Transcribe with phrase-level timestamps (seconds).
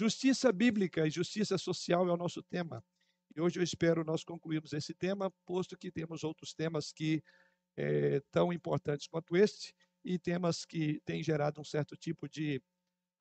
[0.00, 2.82] Justiça bíblica e justiça social é o nosso tema.
[3.36, 7.22] E hoje eu espero nós concluirmos esse tema, posto que temos outros temas que
[7.76, 12.62] é, tão importantes quanto este e temas que têm gerado um certo tipo de,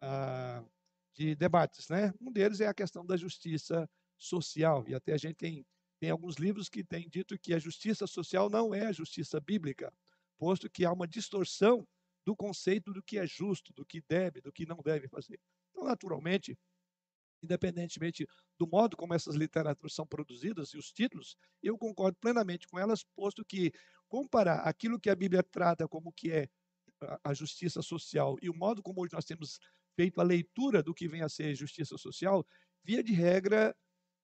[0.02, 0.66] uh,
[1.14, 1.90] de debates.
[1.90, 2.14] Né?
[2.22, 3.86] Um deles é a questão da justiça
[4.18, 5.66] social, e até a gente tem,
[6.00, 9.94] tem alguns livros que têm dito que a justiça social não é a justiça bíblica,
[10.38, 11.86] posto que há uma distorção
[12.26, 15.38] do conceito do que é justo, do que deve, do que não deve fazer.
[15.72, 16.58] Então, naturalmente,
[17.42, 22.78] independentemente do modo como essas literaturas são produzidas e os títulos, eu concordo plenamente com
[22.78, 23.72] elas, posto que
[24.08, 26.50] comparar aquilo que a Bíblia trata como que é
[27.24, 29.60] a justiça social e o modo como hoje nós temos
[29.96, 32.46] feito a leitura do que vem a ser justiça social,
[32.84, 33.76] via de regra,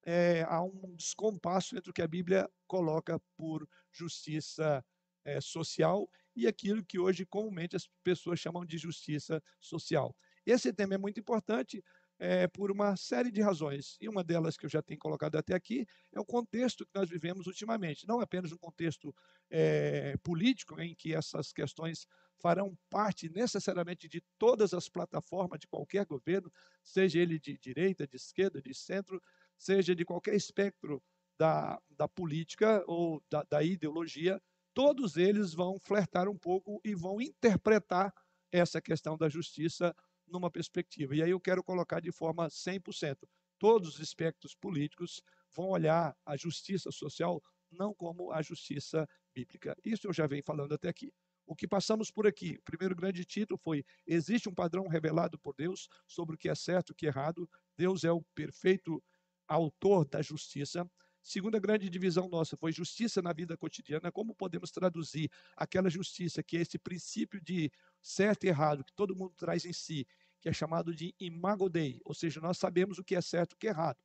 [0.06, 4.84] é, há um descompasso entre o que a Bíblia coloca por justiça
[5.26, 10.16] é, social e aquilo que hoje comumente as pessoas chamam de justiça social.
[10.46, 11.84] Esse tema é muito importante
[12.18, 13.98] é, por uma série de razões.
[14.00, 17.10] E uma delas que eu já tenho colocado até aqui é o contexto que nós
[17.10, 18.08] vivemos ultimamente.
[18.08, 19.14] Não apenas um contexto
[19.50, 26.06] é, político, em que essas questões farão parte necessariamente de todas as plataformas de qualquer
[26.06, 26.52] governo,
[26.84, 29.22] seja ele de direita, de esquerda, de centro,
[29.58, 31.02] seja de qualquer espectro
[31.38, 34.42] da, da política ou da, da ideologia,
[34.74, 38.14] todos eles vão flertar um pouco e vão interpretar
[38.52, 39.96] essa questão da justiça
[40.28, 41.16] numa perspectiva.
[41.16, 43.18] E aí eu quero colocar de forma 100%.
[43.58, 45.22] Todos os espectros políticos
[45.56, 49.76] vão olhar a justiça social não como a justiça bíblica.
[49.84, 51.12] Isso eu já venho falando até aqui.
[51.46, 55.54] O que passamos por aqui, o primeiro grande título foi: existe um padrão revelado por
[55.56, 57.48] Deus sobre o que é certo e o que é errado.
[57.78, 59.04] Deus é o perfeito
[59.48, 60.90] autor da justiça.
[61.22, 64.12] Segunda grande divisão nossa foi justiça na vida cotidiana.
[64.12, 67.72] Como podemos traduzir aquela justiça, que é esse princípio de
[68.06, 70.08] certo e errado, que todo mundo traz em si,
[70.40, 73.56] que é chamado de imago Dei, ou seja, nós sabemos o que é certo e
[73.56, 73.98] o que é errado.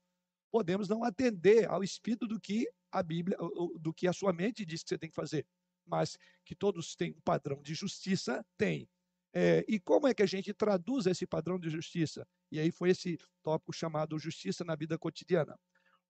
[0.51, 3.37] Podemos não atender ao espírito do que a Bíblia,
[3.79, 5.47] do que a sua mente diz que você tem que fazer,
[5.87, 6.17] mas
[6.47, 8.89] que todos têm um padrão de justiça, tem.
[9.35, 12.27] É, e como é que a gente traduz esse padrão de justiça?
[12.51, 15.57] E aí foi esse tópico chamado justiça na vida cotidiana.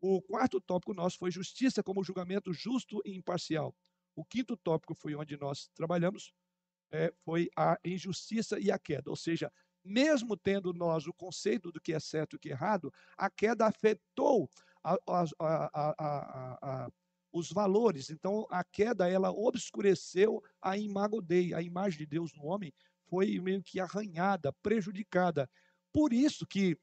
[0.01, 3.77] O quarto tópico nosso foi justiça como julgamento justo e imparcial.
[4.15, 6.33] O quinto tópico foi onde nós trabalhamos,
[6.91, 9.11] é, foi a injustiça e a queda.
[9.11, 9.53] Ou seja,
[9.85, 13.31] mesmo tendo nós o conceito do que é certo e o que é errado, a
[13.31, 14.49] queda afetou
[14.83, 16.91] a, a, a,
[17.33, 18.11] os valores.
[18.11, 22.73] Então, a queda, ela obscureceu a imago Dei, a imagem de Deus no homem,
[23.09, 25.49] foi meio que arranhada, prejudicada.
[25.93, 26.77] Por isso que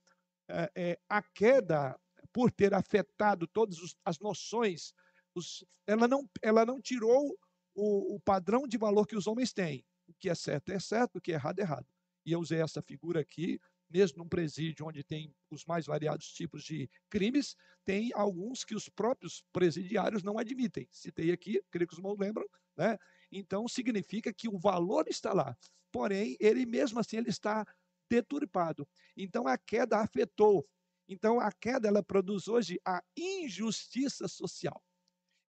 [0.49, 1.97] é, é, a queda
[2.33, 4.93] por ter afetado todas as noções,
[5.33, 7.37] os, ela, não, ela não tirou
[7.73, 9.85] o, o, padrão de valor que os homens têm.
[10.19, 11.87] Que é certo é certo, o que é errado é errado.
[12.25, 16.63] E eu usei essa figura aqui, mesmo num presídio onde tem os mais variados tipos
[16.63, 17.55] de crimes,
[17.85, 20.87] tem alguns que os próprios presidiários não admitem.
[20.91, 22.45] Citei aqui, creio que os irmãos lembram,
[22.75, 22.97] né?
[23.31, 25.55] Então significa que o valor está lá.
[25.91, 27.65] Porém, ele mesmo assim ele está
[28.09, 28.87] deturpado.
[29.15, 30.67] Então a queda afetou
[31.07, 34.83] então a queda ela produz hoje a injustiça social.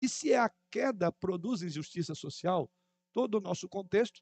[0.02, 2.70] E se a queda produz injustiça social,
[3.12, 4.22] todo o nosso contexto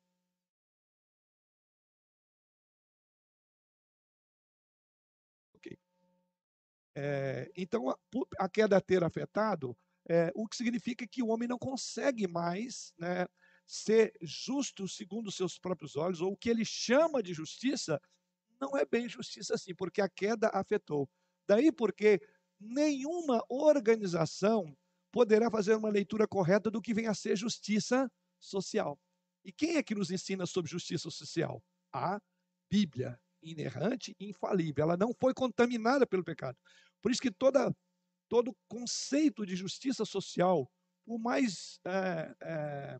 [6.95, 7.97] É, então, a,
[8.39, 13.27] a, queda ter afetado, é, o que significa que o homem não consegue mais né,
[13.67, 18.01] ser justo segundo os seus próprios olhos, ou o que ele chama de justiça,
[18.61, 21.09] não é bem justiça assim, porque a queda afetou.
[21.47, 22.21] Daí porque
[22.59, 24.75] nenhuma organização
[25.11, 28.99] poderá fazer uma leitura correta do que vem a ser justiça social.
[29.43, 31.63] E quem é que nos ensina sobre justiça social?
[31.93, 32.19] A
[32.69, 34.83] Bíblia, inerrante e infalível.
[34.83, 36.57] Ela não foi contaminada pelo pecado.
[37.05, 37.71] Por isso que toda,
[38.27, 40.67] todo conceito de justiça social,
[41.05, 42.99] por mais é, é,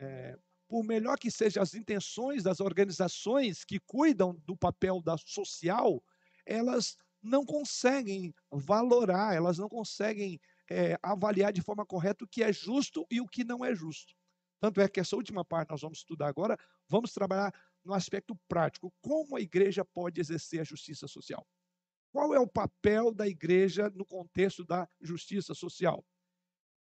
[0.00, 6.02] é, por melhor que sejam as intenções das organizações que cuidam do papel da social,
[6.44, 12.52] elas não conseguem valorar, elas não conseguem é, avaliar de forma correta o que é
[12.52, 14.16] justo e o que não é justo.
[14.60, 16.58] Tanto é que essa última parte nós vamos estudar agora,
[16.88, 17.54] vamos trabalhar
[17.84, 21.46] no aspecto prático, como a igreja pode exercer a justiça social.
[22.12, 26.04] Qual é o papel da igreja no contexto da justiça social?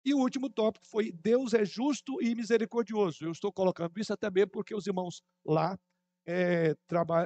[0.03, 3.23] E o último tópico foi Deus é justo e misericordioso.
[3.23, 5.79] Eu estou colocando isso até mesmo porque os irmãos lá
[6.25, 6.75] é,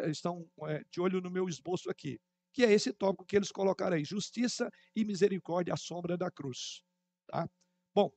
[0.09, 2.19] estão é, de olho no meu esboço aqui
[2.55, 6.81] que é esse tópico que eles colocaram aí: justiça e misericórdia à sombra da cruz.
[7.27, 7.49] Tá?
[7.93, 8.09] Bom,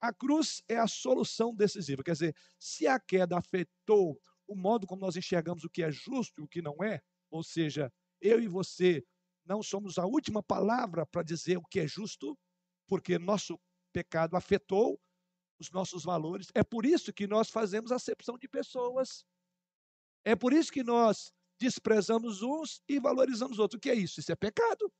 [0.00, 2.02] a cruz é a solução decisiva.
[2.02, 6.40] Quer dizer, se a queda afetou o modo como nós enxergamos o que é justo
[6.40, 9.04] e o que não é, ou seja, eu e você
[9.48, 12.38] não somos a última palavra para dizer o que é justo,
[12.86, 13.58] porque nosso
[13.92, 15.00] pecado afetou
[15.58, 16.48] os nossos valores.
[16.54, 19.24] É por isso que nós fazemos acepção de pessoas.
[20.24, 23.78] É por isso que nós desprezamos uns e valorizamos outros.
[23.78, 24.20] O que é isso?
[24.20, 24.92] Isso é pecado.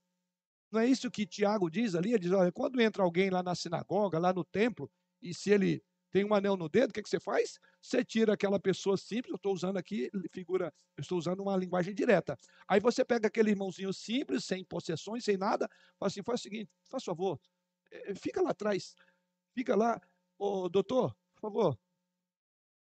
[0.73, 2.11] Não é isso que Tiago diz ali?
[2.11, 4.91] Ele diz: olha, quando entra alguém lá na sinagoga, lá no templo,
[5.21, 7.58] e se ele tem um anel no dedo, o que, é que você faz?
[7.82, 11.94] Você tira aquela pessoa simples, eu estou usando aqui figura, eu estou usando uma linguagem
[11.94, 12.37] direta.
[12.66, 15.69] Aí você pega aquele irmãozinho simples, sem possessões, sem nada,
[15.99, 17.38] fala assim, faz o seguinte, faz favor,
[17.90, 18.94] eh, fica lá atrás,
[19.55, 20.00] fica lá,
[20.38, 21.78] ô doutor, por favor,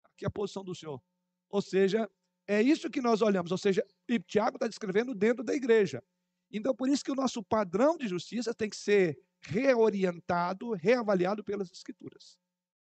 [0.04, 1.02] aqui a posição do senhor.
[1.50, 2.10] Ou seja,
[2.46, 6.02] é isso que nós olhamos, ou seja, e Tiago está descrevendo dentro da igreja.
[6.50, 11.70] Então, por isso que o nosso padrão de justiça tem que ser reorientado, reavaliado pelas
[11.70, 12.38] escrituras.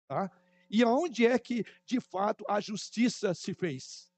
[0.07, 0.31] Tá?
[0.69, 4.11] E aonde é que, de fato, a justiça se fez?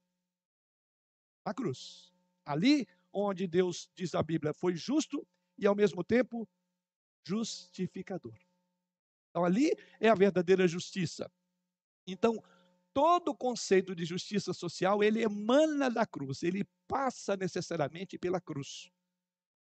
[1.46, 2.14] Na cruz.
[2.46, 6.48] Ali onde Deus, diz a Bíblia, foi justo e, ao mesmo tempo,
[7.26, 8.38] justificador.
[9.30, 11.32] Então, ali é a verdadeira justiça.
[12.06, 12.42] Então,
[12.94, 18.90] todo o conceito de justiça social, ele emana da cruz, ele passa necessariamente pela cruz.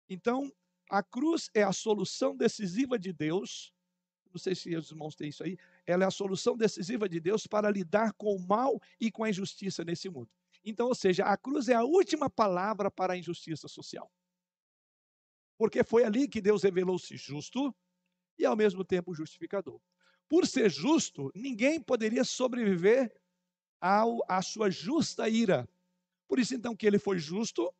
[0.09, 0.51] Então,
[0.89, 3.74] a cruz é a solução decisiva de Deus.
[4.33, 5.57] Não sei se os irmãos têm isso aí.
[5.85, 9.30] Ela é a solução decisiva de Deus para lidar com o mal e com a
[9.30, 10.30] injustiça nesse mundo.
[10.65, 14.12] Então, ou seja, a cruz é a última palavra para a injustiça social.
[15.57, 17.75] Porque foi ali que Deus revelou-se justo
[18.39, 19.80] e, ao mesmo tempo, justificador.
[20.27, 23.13] Por ser justo, ninguém poderia sobreviver
[23.80, 25.69] ao, à sua justa ira.
[26.27, 27.71] Por isso, então, que ele foi justo,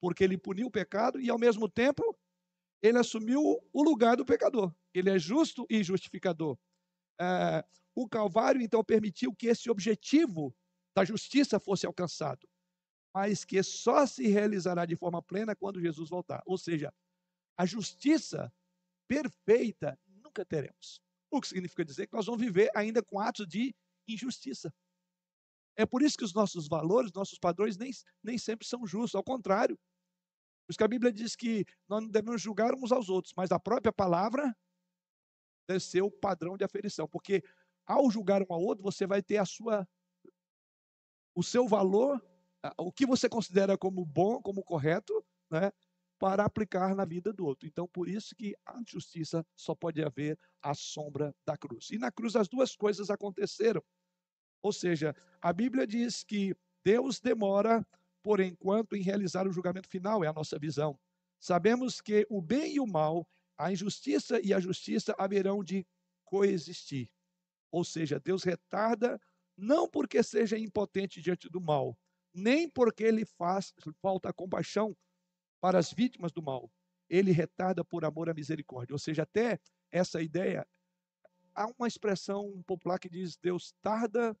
[0.00, 2.16] porque ele puniu o pecado e, ao mesmo tempo,
[2.82, 3.40] ele assumiu
[3.72, 4.74] o lugar do pecador.
[4.94, 6.58] Ele é justo e justificador.
[7.20, 7.64] É,
[7.94, 10.54] o Calvário, então, permitiu que esse objetivo
[10.94, 12.48] da justiça fosse alcançado,
[13.14, 16.42] mas que só se realizará de forma plena quando Jesus voltar.
[16.46, 16.92] Ou seja,
[17.56, 18.52] a justiça
[19.08, 21.00] perfeita nunca teremos.
[21.30, 23.74] O que significa dizer que nós vamos viver ainda com atos de
[24.06, 24.72] injustiça.
[25.76, 27.90] É por isso que os nossos valores, nossos padrões nem,
[28.22, 29.78] nem sempre são justos, ao contrário.
[30.68, 33.50] Por isso que a Bíblia diz que nós não devemos julgar uns aos outros, mas
[33.50, 34.54] a própria palavra
[35.66, 37.42] deve ser o padrão de aferição, porque
[37.86, 39.88] ao julgar um ao outro, você vai ter a sua
[41.34, 42.22] o seu valor,
[42.76, 45.72] o que você considera como bom, como correto, né,
[46.18, 47.66] para aplicar na vida do outro.
[47.66, 51.88] Então, por isso que a justiça só pode haver à sombra da cruz.
[51.90, 53.82] E na cruz as duas coisas aconteceram.
[54.60, 56.54] Ou seja, a Bíblia diz que
[56.84, 57.86] Deus demora
[58.22, 60.98] por enquanto em realizar o julgamento final, é a nossa visão.
[61.40, 63.28] Sabemos que o bem e o mal
[63.58, 65.84] a injustiça e a justiça haverão de
[66.24, 67.10] coexistir.
[67.72, 69.20] Ou seja, Deus retarda
[69.56, 71.98] não porque seja impotente diante do mal,
[72.32, 74.96] nem porque ele faz falta compaixão
[75.60, 76.70] para as vítimas do mal.
[77.10, 78.94] Ele retarda por amor à misericórdia.
[78.94, 79.58] Ou seja, até
[79.90, 80.64] essa ideia
[81.52, 84.36] há uma expressão popular que diz Deus tarda,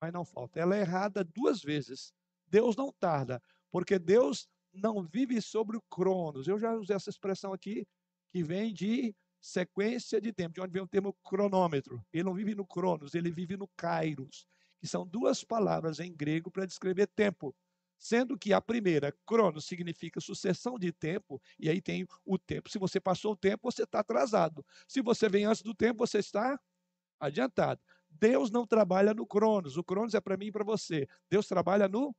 [0.00, 0.58] mas não falta.
[0.58, 2.14] Ela é errada duas vezes.
[2.46, 6.48] Deus não tarda, porque Deus não vive sobre o cronos.
[6.48, 7.86] Eu já usei essa expressão aqui
[8.30, 12.02] que vem de sequência de tempo, de onde vem o termo cronômetro.
[12.12, 14.46] Ele não vive no cronos, ele vive no kairos,
[14.80, 17.54] que são duas palavras em grego para descrever tempo.
[17.96, 22.68] Sendo que a primeira, cronos, significa sucessão de tempo, e aí tem o tempo.
[22.68, 24.64] Se você passou o tempo, você está atrasado.
[24.88, 26.58] Se você vem antes do tempo, você está
[27.20, 27.80] adiantado.
[28.10, 29.76] Deus não trabalha no cronos.
[29.76, 31.08] O cronos é para mim e para você.
[31.30, 32.14] Deus trabalha no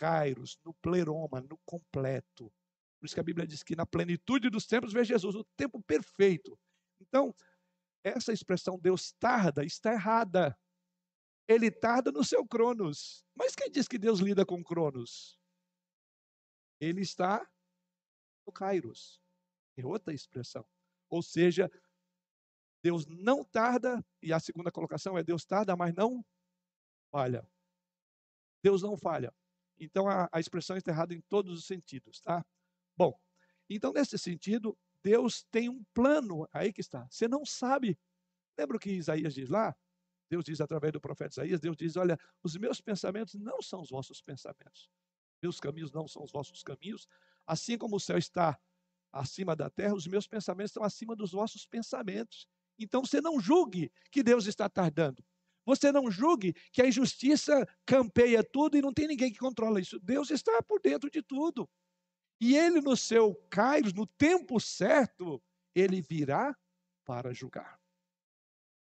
[0.00, 2.50] kairos, no pleroma, no completo.
[2.98, 5.82] Por isso que a Bíblia diz que na plenitude dos tempos vê Jesus, o tempo
[5.82, 6.58] perfeito.
[6.98, 7.34] Então,
[8.02, 10.58] essa expressão Deus tarda está errada.
[11.46, 13.26] Ele tarda no seu cronos.
[13.34, 15.38] Mas quem diz que Deus lida com cronos?
[16.80, 17.46] Ele está
[18.46, 19.20] no kairos.
[19.76, 20.66] É outra expressão.
[21.10, 21.70] Ou seja,
[22.82, 26.24] Deus não tarda, e a segunda colocação é Deus tarda, mas não
[27.10, 27.46] falha.
[28.62, 29.34] Deus não falha.
[29.80, 32.44] Então a, a expressão está errada em todos os sentidos, tá?
[32.96, 33.18] Bom,
[33.68, 37.08] então nesse sentido, Deus tem um plano, aí que está.
[37.10, 37.98] Você não sabe.
[38.58, 39.74] Lembra o que Isaías diz lá?
[40.28, 43.90] Deus diz através do profeta Isaías, Deus diz: "Olha, os meus pensamentos não são os
[43.90, 44.90] vossos pensamentos.
[45.42, 47.08] Meus caminhos não são os vossos caminhos,
[47.46, 48.60] assim como o céu está
[49.12, 52.46] acima da terra, os meus pensamentos estão acima dos vossos pensamentos.
[52.78, 55.24] Então você não julgue que Deus está tardando.
[55.70, 60.00] Você não julgue que a injustiça campeia tudo e não tem ninguém que controla isso.
[60.00, 61.70] Deus está por dentro de tudo.
[62.40, 65.40] E ele, no seu Kairos, no tempo certo,
[65.72, 66.56] ele virá
[67.04, 67.80] para julgar.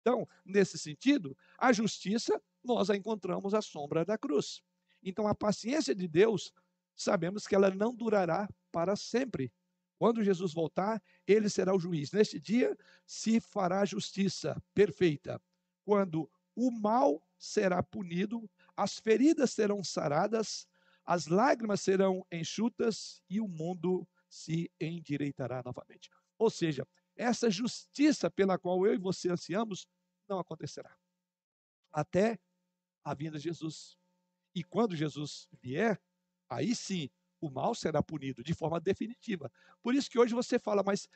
[0.00, 4.60] Então, nesse sentido, a justiça, nós a encontramos à sombra da cruz.
[5.04, 6.52] Então, a paciência de Deus
[6.96, 9.52] sabemos que ela não durará para sempre.
[10.00, 12.10] Quando Jesus voltar, ele será o juiz.
[12.10, 15.40] Neste dia se fará justiça perfeita.
[15.84, 20.66] Quando o mal será punido, as feridas serão saradas,
[21.04, 26.08] as lágrimas serão enxutas e o mundo se endireitará novamente.
[26.38, 29.86] Ou seja, essa justiça pela qual eu e você ansiamos
[30.28, 30.96] não acontecerá.
[31.92, 32.38] Até
[33.04, 33.98] a vinda de Jesus.
[34.54, 36.00] E quando Jesus vier,
[36.48, 39.50] aí sim o mal será punido de forma definitiva.
[39.82, 41.08] Por isso que hoje você fala, mas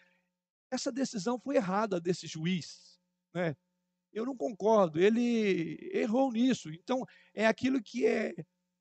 [0.70, 3.00] essa decisão foi errada desse juiz,
[3.32, 3.56] né?
[4.16, 6.70] Eu não concordo, ele errou nisso.
[6.70, 7.04] Então,
[7.34, 8.32] é aquilo que é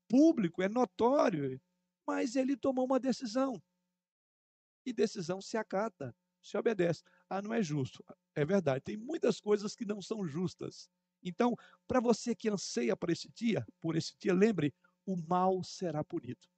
[0.08, 1.60] público, é notório,
[2.06, 3.62] mas ele tomou uma decisão.
[4.86, 7.02] E decisão se acata, se obedece.
[7.28, 8.02] Ah, não é justo.
[8.34, 10.88] É verdade, tem muitas coisas que não são justas.
[11.22, 11.54] Então,
[11.86, 14.72] para você que anseia por esse dia, por esse dia, lembre,
[15.04, 16.48] o mal será punido.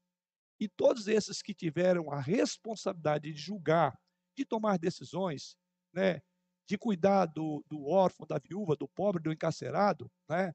[0.60, 3.98] E todos esses que tiveram a responsabilidade de julgar,
[4.36, 5.56] de tomar decisões,
[5.92, 6.20] né,
[6.68, 10.52] de cuidar do, do órfão, da viúva, do pobre, do encarcerado, né?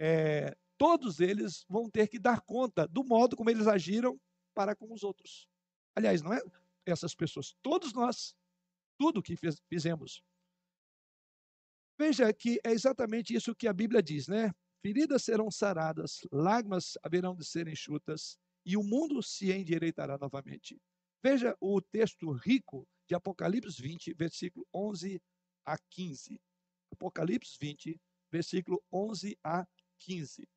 [0.00, 4.18] É, todos eles vão ter que dar conta do modo como eles agiram
[4.54, 5.46] para com os outros.
[5.94, 6.40] Aliás, não é
[6.86, 8.34] essas pessoas, todos nós,
[8.98, 9.36] tudo que
[9.68, 10.22] fizemos.
[11.98, 14.50] Veja que é exatamente isso que a Bíblia diz, né?
[14.80, 20.80] Feridas serão saradas, lágrimas haverão de ser enxutas, e o mundo se endireitará novamente.
[21.22, 25.20] Veja o texto rico de Apocalipse 20, versículo 11
[25.64, 26.40] a 15.
[26.90, 28.00] Apocalipse 20,
[28.30, 29.66] versículo 11 a
[29.98, 30.48] 15.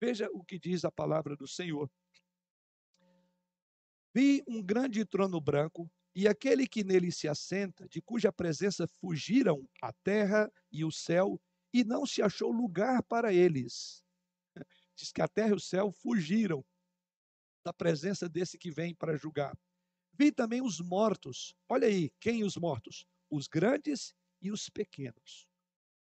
[0.00, 1.90] Veja o que diz a palavra do Senhor.
[4.14, 9.68] Vi um grande trono branco e aquele que nele se assenta, de cuja presença fugiram
[9.82, 11.40] a terra e o céu,
[11.72, 14.04] e não se achou lugar para eles.
[14.96, 16.64] Diz que a terra e o céu fugiram
[17.64, 19.58] da presença desse que vem para julgar.
[20.12, 21.52] Vi também os mortos.
[21.68, 23.04] Olha aí, quem os mortos?
[23.28, 25.48] Os grandes e os pequenos,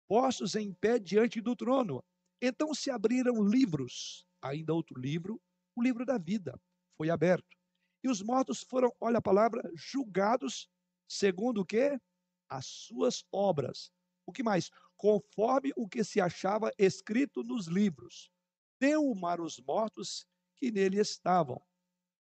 [0.08, 2.04] postos em pé diante do trono.
[2.42, 5.42] Então se abriram livros, ainda outro livro,
[5.76, 6.60] o livro da vida
[6.98, 7.58] foi aberto.
[8.02, 10.70] E os mortos foram, olha a palavra, julgados
[11.06, 12.00] segundo o que?
[12.48, 13.92] As suas obras.
[14.26, 14.72] O que mais?
[14.96, 18.32] Conforme o que se achava escrito nos livros.
[18.80, 21.62] Deu o mar os mortos que nele estavam.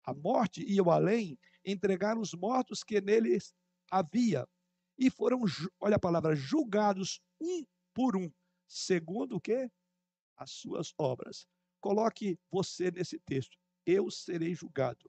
[0.04, 3.38] A morte e o além entregaram os mortos que nele
[3.90, 4.48] havia
[4.98, 5.42] e foram,
[5.80, 7.64] olha a palavra, julgados um
[7.94, 8.30] por um,
[8.66, 9.70] segundo o que?
[10.36, 11.46] As suas obras.
[11.80, 13.56] Coloque você nesse texto.
[13.86, 15.08] Eu serei julgado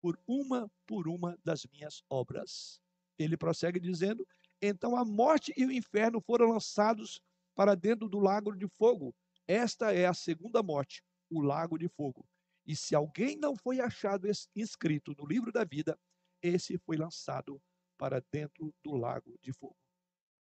[0.00, 2.80] por uma por uma das minhas obras.
[3.18, 4.26] Ele prossegue dizendo:
[4.62, 7.20] Então a morte e o inferno foram lançados
[7.54, 9.14] para dentro do lago de fogo.
[9.46, 12.26] Esta é a segunda morte, o lago de fogo.
[12.66, 14.26] E se alguém não foi achado
[14.56, 15.98] inscrito no livro da vida,
[16.42, 17.60] esse foi lançado
[17.96, 19.76] para dentro do lago de fogo.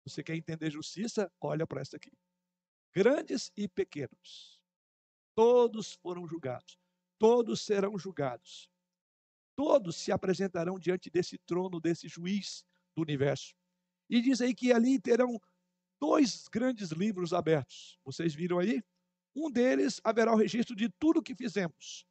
[0.04, 1.30] Você quer entender justiça?
[1.40, 2.12] Olha para esta aqui.
[2.92, 4.60] Grandes e pequenos,
[5.34, 6.76] todos foram julgados,
[7.18, 8.68] todos serão julgados,
[9.54, 12.64] todos se apresentarão diante desse trono, desse juiz
[12.96, 13.54] do universo.
[14.08, 15.40] E diz aí que ali terão
[16.00, 17.98] dois grandes livros abertos.
[18.04, 18.82] Vocês viram aí?
[19.36, 22.04] Um deles haverá o registro de tudo que fizemos,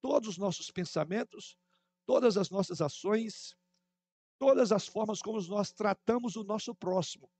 [0.00, 1.56] todos os nossos pensamentos,
[2.06, 3.56] todas as nossas ações,
[4.40, 7.30] todas as formas como nós tratamos o nosso próximo.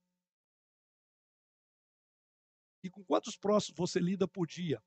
[2.85, 4.83] E com quantos próximos você lida por dia?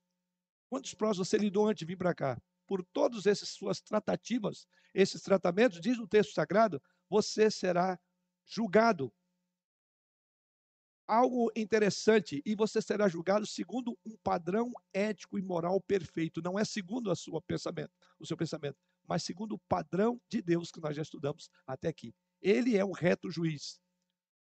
[0.70, 2.40] Quantos próximos você lidou antes de vir para cá?
[2.68, 8.00] Por todas essas suas tratativas, esses tratamentos, diz o texto sagrado, você será
[8.46, 9.12] julgado.
[11.08, 16.64] Algo interessante, e você será julgado segundo um padrão ético e moral perfeito, não é
[16.64, 20.96] segundo a sua pensamento, o seu pensamento, mas segundo o padrão de Deus que nós
[20.96, 22.14] já estudamos até aqui.
[22.42, 23.80] Ele é um reto juiz.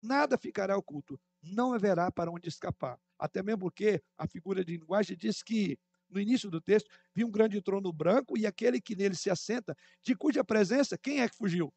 [0.02, 3.00] Nada ficará oculto, não haverá para onde escapar.
[3.18, 7.32] Até mesmo porque a figura de linguagem diz que, no início do texto, vi um
[7.32, 11.36] grande trono branco e aquele que nele se assenta, de cuja presença, quem é que
[11.36, 11.74] fugiu?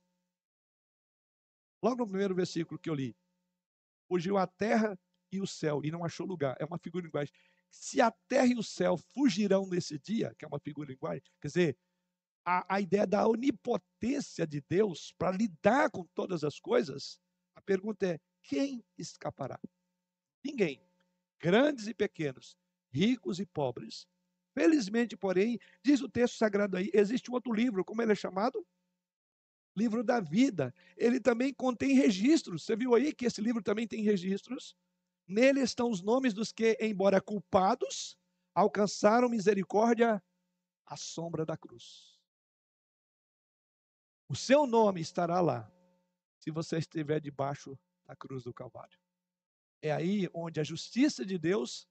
[1.82, 3.16] Logo no primeiro versículo que eu li.
[4.08, 4.98] Fugiu a terra
[5.30, 6.56] e o céu e não achou lugar.
[6.58, 7.32] É uma figura de linguagem.
[7.70, 11.22] Se a terra e o céu fugirão nesse dia, que é uma figura de linguagem,
[11.40, 11.78] quer dizer,
[12.48, 17.20] a, a ideia da onipotência de Deus para lidar com todas as coisas,
[17.54, 19.60] a pergunta é: quem escapará?
[20.42, 20.80] Ninguém.
[21.38, 22.56] Grandes e pequenos,
[22.90, 24.06] ricos e pobres.
[24.54, 28.66] Felizmente, porém, diz o texto sagrado aí, existe um outro livro, como ele é chamado?
[29.76, 30.74] Livro da vida.
[30.96, 32.64] Ele também contém registros.
[32.64, 34.74] Você viu aí que esse livro também tem registros?
[35.28, 38.16] Nele estão os nomes dos que, embora culpados,
[38.54, 40.20] alcançaram misericórdia
[40.86, 42.07] à sombra da cruz.
[44.28, 45.72] O seu nome estará lá
[46.38, 48.98] se você estiver debaixo da cruz do Calvário.
[49.82, 51.88] É aí onde a justiça de Deus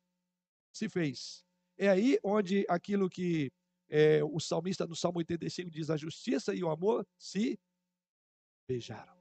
[0.72, 1.44] se fez.
[1.78, 3.52] É aí onde aquilo que
[3.90, 7.60] é, o salmista no Salmo 85 diz: a justiça e o amor se
[8.68, 9.18] beijaram.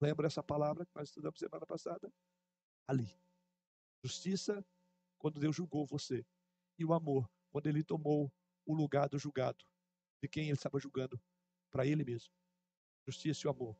[0.00, 2.10] Lembra essa palavra que nós estudamos semana passada?
[2.86, 3.14] Ali.
[4.02, 4.64] Justiça,
[5.18, 6.24] quando Deus julgou você.
[6.78, 8.32] E o amor, quando ele tomou
[8.64, 9.62] o lugar do julgado,
[10.22, 11.20] de quem ele estava julgando,
[11.70, 12.32] para ele mesmo.
[13.06, 13.76] Justiça e o amor.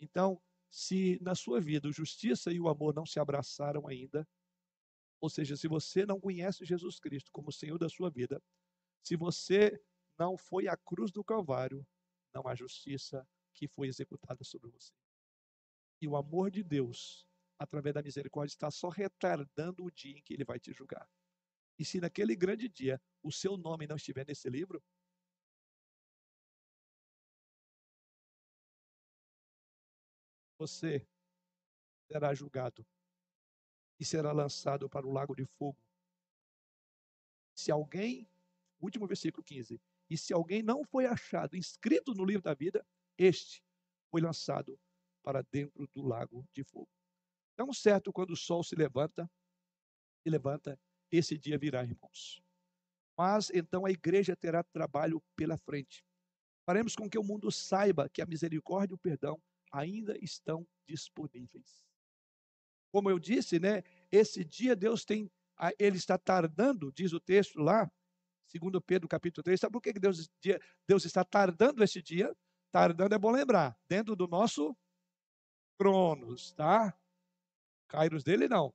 [0.00, 0.40] Então,
[0.70, 4.28] se na sua vida a justiça e o amor não se abraçaram ainda,
[5.20, 8.42] ou seja, se você não conhece Jesus Cristo como Senhor da sua vida,
[9.02, 9.80] se você
[10.18, 11.86] não foi à cruz do Calvário,
[12.34, 14.92] não há justiça que foi executada sobre você.
[16.00, 17.26] E o amor de Deus,
[17.58, 21.08] através da misericórdia, está só retardando o dia em que ele vai te julgar.
[21.78, 24.82] E se naquele grande dia o seu nome não estiver nesse livro,
[30.58, 31.06] você
[32.10, 32.84] será julgado
[34.00, 35.78] e será lançado para o lago de fogo.
[37.54, 38.28] Se alguém,
[38.80, 42.84] último versículo 15, e se alguém não foi achado inscrito no livro da vida,
[43.16, 43.62] este
[44.10, 44.78] foi lançado
[45.22, 46.88] para dentro do lago de fogo.
[47.56, 49.30] Tão certo quando o sol se levanta,
[50.22, 52.42] se levanta, esse dia virá, irmãos.
[53.16, 56.04] Mas então a igreja terá trabalho pela frente.
[56.64, 61.84] Faremos com que o mundo saiba que a misericórdia e o perdão ainda estão disponíveis.
[62.90, 65.30] Como eu disse, né, esse dia Deus tem,
[65.78, 67.90] ele está tardando, diz o texto lá,
[68.46, 69.60] segundo Pedro capítulo 3.
[69.60, 70.28] Sabe por que Deus,
[70.86, 72.34] Deus está tardando esse dia?
[72.70, 74.76] Tardando é bom lembrar, dentro do nosso
[75.78, 76.98] cronos, tá?
[77.88, 78.74] Kairos dele não.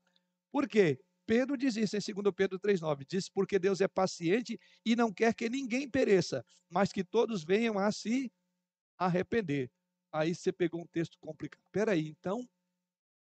[0.51, 0.99] Por quê?
[1.25, 3.05] Pedro diz isso em 2 Pedro 3,9.
[3.07, 7.79] Diz porque Deus é paciente e não quer que ninguém pereça, mas que todos venham
[7.79, 8.31] a se
[8.97, 9.71] arrepender.
[10.13, 11.63] Aí você pegou um texto complicado.
[11.71, 12.47] Peraí, então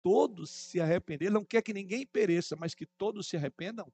[0.01, 1.25] todos se arrepender.
[1.25, 3.91] Ele não quer que ninguém pereça, mas que todos se arrependam?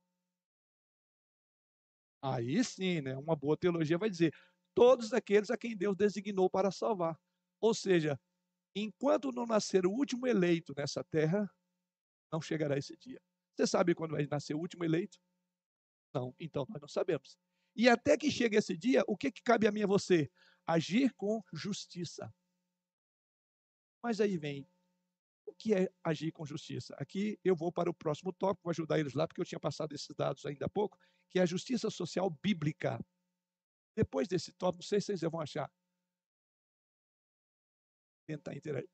[2.22, 3.18] Aí sim, né?
[3.18, 4.34] Uma boa teologia vai dizer:
[4.74, 7.20] todos aqueles a quem Deus designou para salvar.
[7.60, 8.20] Ou seja,
[8.76, 11.50] enquanto não nascer o último eleito nessa terra,
[12.32, 13.22] não chegará esse dia.
[13.56, 15.18] Você sabe quando vai nascer o último eleito?
[16.14, 17.38] Não, então nós não sabemos.
[17.76, 20.30] E até que chegue esse dia, o que, que cabe a mim e a você?
[20.68, 22.34] Agir com justiça.
[24.06, 24.70] Mas aí vem
[25.48, 26.94] o que é agir com justiça?
[27.00, 29.96] Aqui eu vou para o próximo tópico, vou ajudar eles lá, porque eu tinha passado
[29.96, 30.96] esses dados ainda há pouco,
[31.28, 33.04] que é a justiça social bíblica.
[33.96, 35.68] Depois desse tópico, não sei se vocês vão achar.
[38.28, 38.88] Tentar interagir.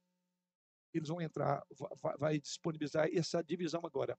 [0.94, 1.62] Eles vão entrar,
[2.18, 4.18] vai, disponibilizar essa divisão agora.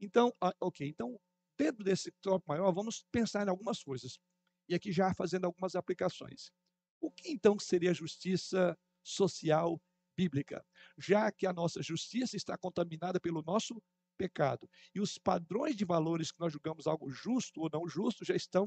[0.00, 1.20] Então, ok, então,
[1.58, 4.18] dentro desse tópico maior, vamos pensar em algumas coisas.
[4.66, 6.50] E aqui já fazendo algumas aplicações.
[6.98, 9.78] O que então seria justiça social
[10.20, 10.62] bíblica,
[10.98, 13.82] já que a nossa justiça está contaminada pelo nosso
[14.18, 14.68] pecado.
[14.94, 18.66] E os padrões de valores que nós julgamos algo justo ou não justo já estão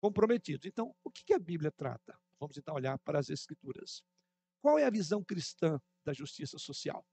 [0.00, 0.64] comprometidos.
[0.64, 2.16] Então, o que a Bíblia trata?
[2.38, 4.04] Vamos então olhar para as Escrituras.
[4.60, 7.04] Qual é a visão cristã da justiça social?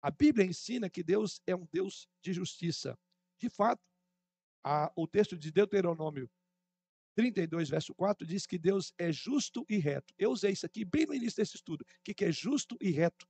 [0.00, 2.96] A Bíblia ensina que Deus é um Deus de justiça.
[3.36, 3.82] De fato,
[4.62, 6.30] a, o texto de Deuteronômio
[7.16, 10.14] 32, verso 4, diz que Deus é justo e reto.
[10.18, 11.82] Eu usei isso aqui bem no início desse estudo.
[11.82, 13.26] O que é justo e reto?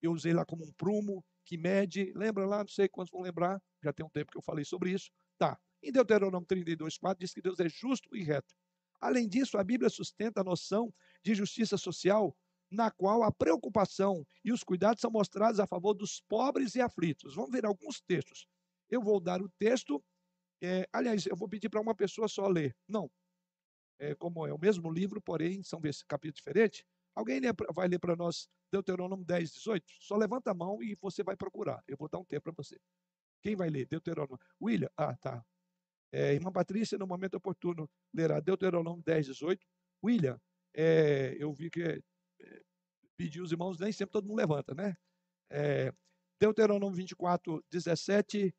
[0.00, 2.12] Eu usei lá como um prumo que mede.
[2.14, 2.58] Lembra lá?
[2.58, 3.62] Não sei quantos vão lembrar.
[3.82, 5.10] Já tem um tempo que eu falei sobre isso.
[5.38, 5.58] Tá.
[5.82, 8.54] Em Deuteronômio 32, 4, diz que Deus é justo e reto.
[9.00, 10.92] Além disso, a Bíblia sustenta a noção
[11.22, 12.34] de justiça social,
[12.70, 17.34] na qual a preocupação e os cuidados são mostrados a favor dos pobres e aflitos.
[17.34, 18.46] Vamos ver alguns textos.
[18.90, 20.02] Eu vou dar o texto.
[20.62, 22.74] É, aliás, eu vou pedir para uma pessoa só ler.
[22.88, 23.10] Não,
[23.98, 26.84] é, como é o mesmo livro, porém são capítulos diferentes.
[27.14, 27.40] Alguém
[27.72, 29.84] vai ler para nós Deuteronômio 10, 18?
[30.00, 31.82] Só levanta a mão e você vai procurar.
[31.86, 32.76] Eu vou dar um tempo para você.
[33.40, 33.86] Quem vai ler?
[33.86, 34.38] Deuteronômio.
[34.60, 34.90] William?
[34.96, 35.44] Ah, tá.
[36.10, 39.66] É, irmã Patrícia, no momento oportuno, lerá Deuteronômio 10, 18.
[40.02, 40.40] William,
[40.74, 42.00] é, eu vi que é,
[43.16, 44.96] pediu os irmãos, nem sempre todo mundo levanta, né?
[45.50, 45.92] É,
[46.40, 48.54] Deuteronômio 24, 17.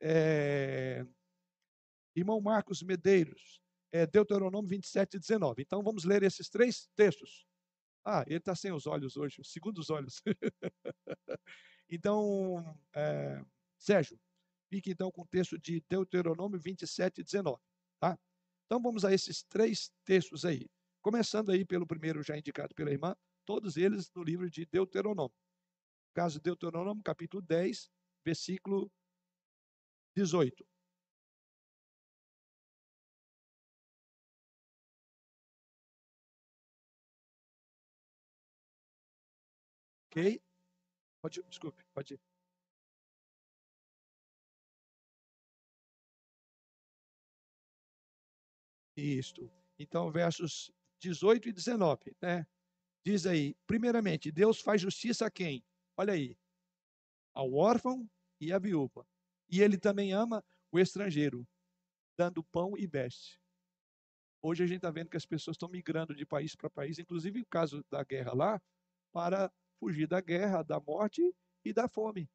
[0.00, 1.04] É,
[2.14, 3.60] irmão Marcos Medeiros,
[3.96, 5.62] é Deuteronômio 27 19.
[5.62, 7.46] Então vamos ler esses três textos.
[8.04, 10.22] Ah, ele está sem os olhos hoje, segundo os olhos.
[11.90, 13.42] então, é,
[13.78, 14.18] Sérgio,
[14.68, 17.60] fique então com o texto de Deuteronômio 27 19.
[17.98, 18.18] Tá?
[18.66, 20.68] Então vamos a esses três textos aí.
[21.02, 25.34] Começando aí pelo primeiro já indicado pela irmã, todos eles no livro de Deuteronômio.
[26.14, 27.90] Caso Deuteronômio, capítulo 10,
[28.24, 28.90] versículo
[30.14, 30.66] 18.
[40.16, 40.42] Ok?
[41.20, 42.20] Pode, desculpe, pode ir.
[48.96, 49.52] Isto.
[49.78, 52.46] Então, versos 18 e 19, né?
[53.04, 55.62] Diz aí, primeiramente, Deus faz justiça a quem?
[55.98, 56.38] Olha aí,
[57.34, 59.06] ao órfão e à viúva.
[59.50, 61.46] E ele também ama o estrangeiro,
[62.18, 63.38] dando pão e veste.
[64.42, 67.42] Hoje a gente está vendo que as pessoas estão migrando de país para país, inclusive
[67.42, 68.62] o caso da guerra lá,
[69.12, 71.34] para fugir da guerra, da morte
[71.64, 72.28] e da fome.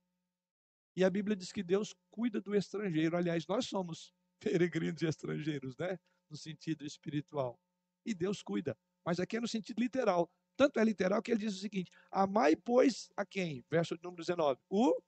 [0.95, 3.15] E a Bíblia diz que Deus cuida do estrangeiro.
[3.15, 5.97] Aliás, nós somos peregrinos e estrangeiros, né?
[6.29, 7.59] No sentido espiritual.
[8.05, 8.77] E Deus cuida.
[9.05, 10.29] Mas aqui é no sentido literal.
[10.55, 13.63] Tanto é literal que ele diz o seguinte: Amai, pois, a quem?
[13.69, 14.59] Verso número 19.
[14.69, 15.01] O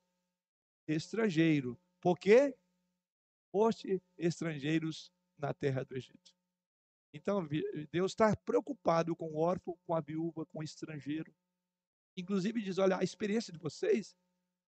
[0.87, 1.79] estrangeiro.
[2.01, 2.55] Porque
[3.51, 6.33] foste estrangeiros na terra do Egito.
[7.13, 7.47] Então,
[7.91, 11.33] Deus está preocupado com o órfão, com a viúva, com o estrangeiro.
[12.15, 14.15] Inclusive diz: olha, a experiência de vocês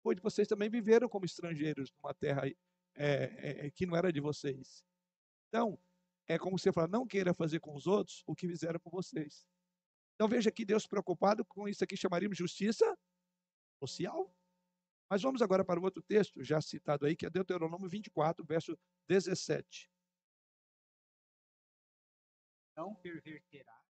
[0.02, 2.46] foi de vocês também viveram como estrangeiros numa terra
[2.94, 4.84] é, é, que não era de vocês.
[5.48, 5.78] Então,
[6.26, 9.46] é como você fala, não queira fazer com os outros o que fizeram com vocês.
[10.14, 12.98] Então veja que Deus preocupado com isso aqui chamaríamos justiça
[13.82, 14.34] social.
[15.10, 18.78] Mas vamos agora para o outro texto, já citado aí, que é Deuteronômio 24, verso
[19.08, 19.90] 17.
[22.76, 23.87] Não perverterá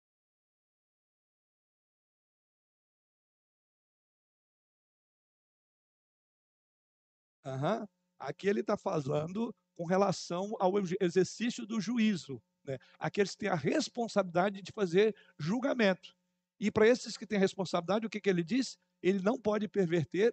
[7.55, 7.87] Uhum.
[8.19, 12.43] Aqui ele está falando com relação ao exercício do juízo.
[12.65, 12.79] Né?
[12.99, 16.17] Aqueles que têm a responsabilidade de fazer julgamento.
[16.61, 18.77] E para esses que têm responsabilidade, o que, que ele diz?
[19.01, 20.33] Ele não pode perverter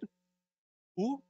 [0.96, 1.22] o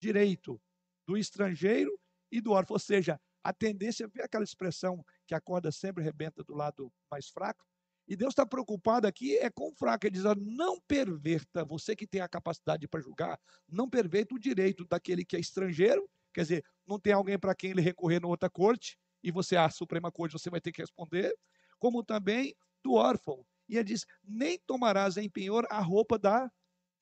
[0.00, 0.60] direito
[1.06, 1.98] do estrangeiro
[2.30, 2.74] e do órfão.
[2.74, 7.28] Ou seja, a tendência, vê aquela expressão que a corda sempre rebenta do lado mais
[7.28, 7.66] fraco?
[8.08, 10.06] E Deus está preocupado aqui é com o fraco.
[10.06, 13.38] Ele diz: não perverta, você que tem a capacidade para julgar,
[13.68, 17.70] não perverta o direito daquele que é estrangeiro, quer dizer, não tem alguém para quem
[17.70, 21.36] ele recorrer na outra corte, e você, a Suprema Corte, você vai ter que responder,
[21.78, 23.44] como também do órfão.
[23.68, 26.50] E ele diz: nem tomarás em penhor a roupa da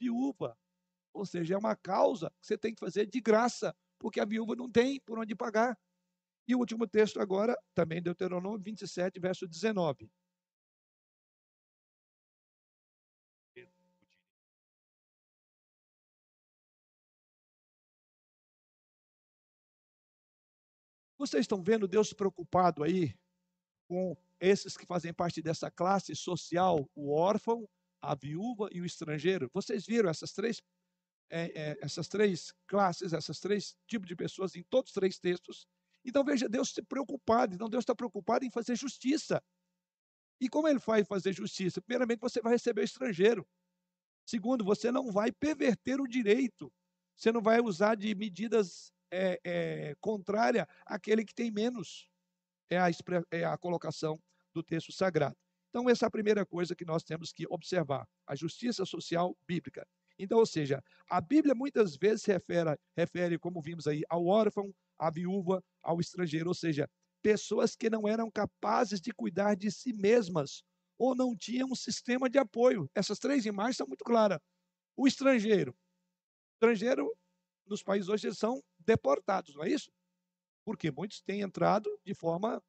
[0.01, 0.57] viúva.
[1.12, 4.57] Ou seja, é uma causa que você tem que fazer de graça, porque a viúva
[4.57, 5.79] não tem por onde pagar.
[6.49, 10.11] E o último texto agora, também Deuteronômio 27, verso 19.
[21.16, 23.14] Vocês estão vendo Deus preocupado aí
[23.88, 27.68] com esses que fazem parte dessa classe social, o órfão,
[28.00, 29.50] a viúva e o estrangeiro.
[29.53, 30.61] Vocês viram essas três,
[31.31, 35.66] é, é, essas três classes, essas três tipos de pessoas em todos os três textos.
[36.05, 37.55] Então veja, Deus está preocupado.
[37.55, 39.42] Então Deus está preocupado em fazer justiça.
[40.40, 41.81] E como ele vai fazer justiça?
[41.81, 43.46] Primeiramente, você vai receber o estrangeiro.
[44.27, 46.72] Segundo, você não vai perverter o direito.
[47.16, 52.09] Você não vai usar de medidas é, é, contrária àquele que tem menos.
[52.70, 52.88] É a,
[53.31, 54.18] é a colocação
[54.53, 55.37] do texto sagrado.
[55.68, 59.87] Então, essa é a primeira coisa que nós temos que observar: a justiça social bíblica.
[60.18, 65.11] Então, ou seja, a Bíblia muitas vezes refere, refere, como vimos aí, ao órfão, à
[65.11, 66.88] viúva, ao estrangeiro, ou seja,
[67.20, 70.62] pessoas que não eram capazes de cuidar de si mesmas
[70.98, 72.88] ou não tinham um sistema de apoio.
[72.94, 74.38] Essas três imagens são muito claras.
[74.96, 75.72] O estrangeiro.
[75.72, 77.12] O estrangeiro,
[77.66, 79.92] nos países hoje, eles são deportados, não é isso?
[80.64, 82.62] Porque muitos têm entrado de forma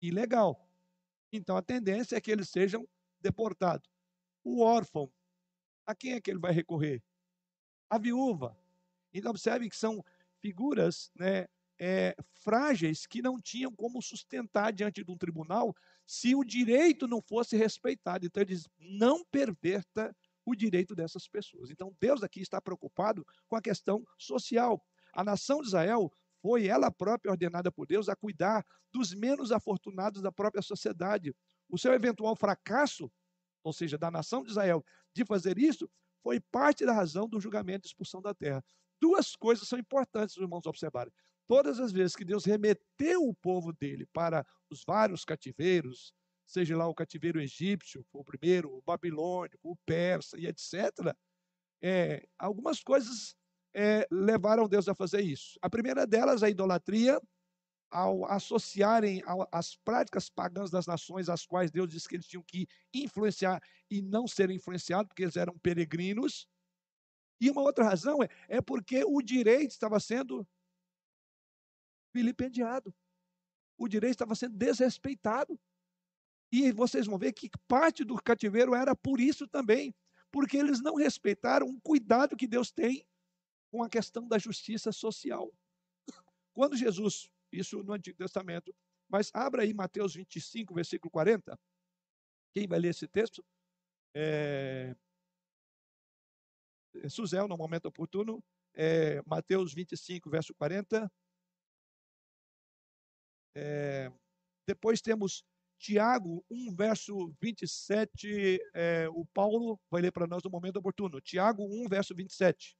[0.00, 0.68] ilegal.
[1.32, 2.88] Então a tendência é que eles sejam
[3.20, 3.90] deportados.
[4.42, 5.10] O órfão,
[5.86, 7.02] a quem é que ele vai recorrer?
[7.88, 8.56] A viúva.
[9.12, 10.04] Então observe que são
[10.40, 11.46] figuras né,
[11.78, 15.74] é, frágeis que não tinham como sustentar diante de um tribunal
[16.06, 18.26] se o direito não fosse respeitado.
[18.26, 20.14] Então ele diz: não perverta
[20.44, 21.70] o direito dessas pessoas.
[21.70, 24.84] Então Deus aqui está preocupado com a questão social.
[25.14, 30.20] A nação de Israel foi ela própria ordenada por Deus a cuidar dos menos afortunados
[30.20, 31.34] da própria sociedade.
[31.68, 33.10] O seu eventual fracasso,
[33.62, 35.88] ou seja, da nação de Israel, de fazer isso,
[36.22, 38.62] foi parte da razão do julgamento e expulsão da terra.
[39.00, 41.12] Duas coisas são importantes, irmãos, observarem.
[41.46, 46.12] Todas as vezes que Deus remeteu o povo dele para os vários cativeiros,
[46.46, 51.14] seja lá o cativeiro egípcio, o primeiro, o babilônico, o persa e etc.,
[51.82, 53.36] é, algumas coisas
[53.74, 55.58] é, levaram Deus a fazer isso.
[55.60, 57.20] A primeira delas, a idolatria,
[57.90, 62.66] ao associarem as práticas pagãs das nações, às quais Deus disse que eles tinham que
[62.92, 66.48] influenciar e não serem influenciados, porque eles eram peregrinos.
[67.40, 70.46] E uma outra razão é, é porque o direito estava sendo
[72.12, 72.94] vilipendiado.
[73.76, 75.58] O direito estava sendo desrespeitado.
[76.50, 79.94] E vocês vão ver que parte do cativeiro era por isso também
[80.34, 83.06] porque eles não respeitaram o cuidado que Deus tem
[83.74, 85.52] com a questão da justiça social.
[86.52, 88.72] Quando Jesus, isso no Antigo Testamento,
[89.08, 91.58] mas abra aí Mateus 25, versículo 40.
[92.54, 93.44] Quem vai ler esse texto?
[94.14, 94.94] É,
[97.02, 98.40] é Suzel, no momento oportuno.
[98.74, 101.10] É, Mateus 25, verso 40.
[103.56, 104.12] É,
[104.68, 105.44] depois temos
[105.80, 108.60] Tiago 1, verso 27.
[108.72, 111.20] É, o Paulo vai ler para nós no momento oportuno.
[111.20, 112.76] Tiago 1, verso 27.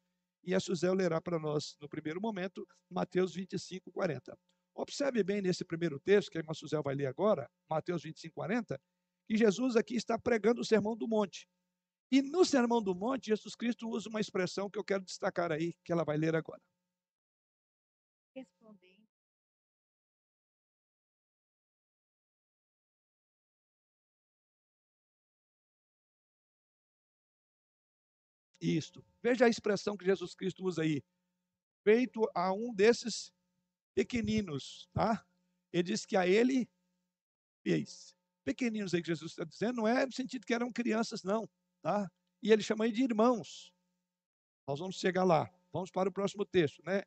[0.47, 4.37] E a Suzel lerá para nós no primeiro momento, Mateus 25, 40.
[4.75, 8.81] Observe bem nesse primeiro texto, que a irmã Suzel vai ler agora, Mateus 25, 40,
[9.27, 11.49] que Jesus aqui está pregando o Sermão do Monte.
[12.11, 15.75] E no Sermão do Monte, Jesus Cristo usa uma expressão que eu quero destacar aí,
[15.85, 16.61] que ela vai ler agora.
[28.65, 29.05] Isto.
[29.23, 31.03] Veja a expressão que Jesus Cristo usa aí.
[31.83, 33.31] Feito a um desses
[33.95, 35.25] pequeninos, tá?
[35.73, 36.69] Ele diz que a ele
[37.63, 38.17] fez.
[38.43, 41.49] Pequeninos aí que Jesus está dizendo, não é no sentido que eram crianças, não,
[41.83, 42.11] tá?
[42.43, 43.73] E ele chama aí de irmãos.
[44.67, 45.51] Nós vamos chegar lá.
[45.73, 47.03] Vamos para o próximo texto, né?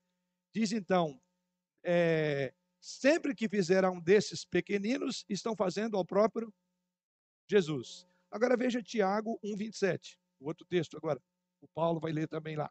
[0.54, 1.20] Diz então,
[1.84, 6.54] é, sempre que fizeram um desses pequeninos, estão fazendo ao próprio
[7.50, 8.08] Jesus.
[8.30, 11.22] Agora veja Tiago 1,27, o outro texto agora.
[11.72, 12.70] O Paulo vai ler também lá.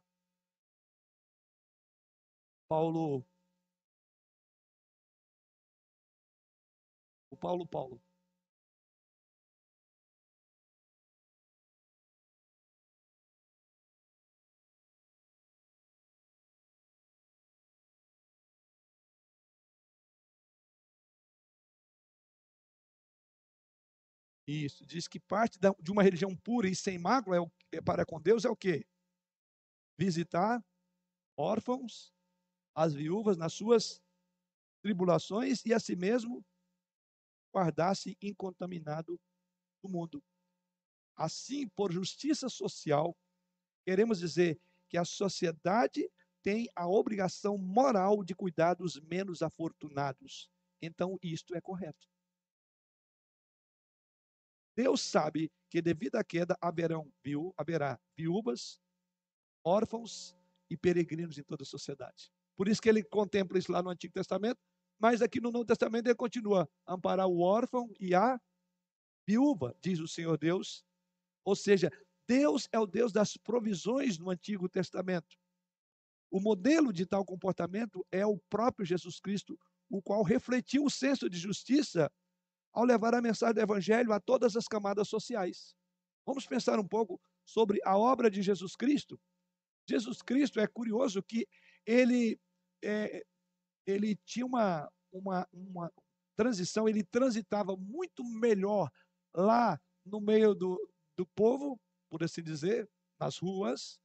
[2.68, 3.26] Paulo
[7.30, 8.00] O Paulo Paulo.
[24.46, 27.50] Isso, diz que parte de uma religião pura e sem mácula é, o,
[27.85, 28.87] para com Deus é o quê?
[29.98, 30.64] Visitar
[31.37, 32.12] órfãos,
[32.74, 34.02] as viúvas nas suas
[34.83, 36.44] tribulações e a si mesmo
[37.52, 39.18] guardasse incontaminado
[39.83, 40.22] do mundo.
[41.16, 43.16] Assim, por justiça social,
[43.85, 46.11] queremos dizer que a sociedade
[46.42, 50.50] tem a obrigação moral de cuidar dos menos afortunados.
[50.81, 52.07] Então, isto é correto.
[54.76, 58.78] Deus sabe que devido à queda haverão, viu, haverá viúvas,
[59.64, 60.36] órfãos
[60.68, 62.30] e peregrinos em toda a sociedade.
[62.56, 64.60] Por isso que ele contempla isso lá no Antigo Testamento,
[64.98, 68.38] mas aqui no Novo Testamento ele continua: amparar o órfão e a
[69.26, 70.84] viúva, diz o Senhor Deus.
[71.44, 71.90] Ou seja,
[72.28, 75.38] Deus é o Deus das provisões no Antigo Testamento.
[76.30, 79.58] O modelo de tal comportamento é o próprio Jesus Cristo,
[79.88, 82.10] o qual refletiu o senso de justiça
[82.76, 85.74] ao levar a mensagem do Evangelho a todas as camadas sociais.
[86.26, 89.18] Vamos pensar um pouco sobre a obra de Jesus Cristo.
[89.88, 91.48] Jesus Cristo é curioso que
[91.86, 92.38] ele
[92.84, 93.24] é,
[93.86, 95.92] ele tinha uma, uma, uma
[96.36, 98.90] transição, ele transitava muito melhor
[99.34, 100.78] lá no meio do,
[101.16, 102.86] do povo, por assim dizer,
[103.18, 103.98] nas ruas,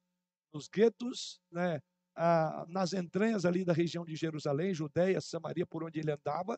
[0.53, 1.81] nos guetos, né,
[2.15, 6.57] ah, nas entranhas ali da região de Jerusalém, Judéia, Samaria, por onde ele andava.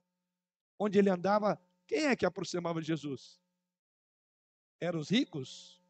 [0.80, 3.39] Onde ele andava, quem é que aproximava de Jesus?
[4.80, 5.82] Eram os ricos?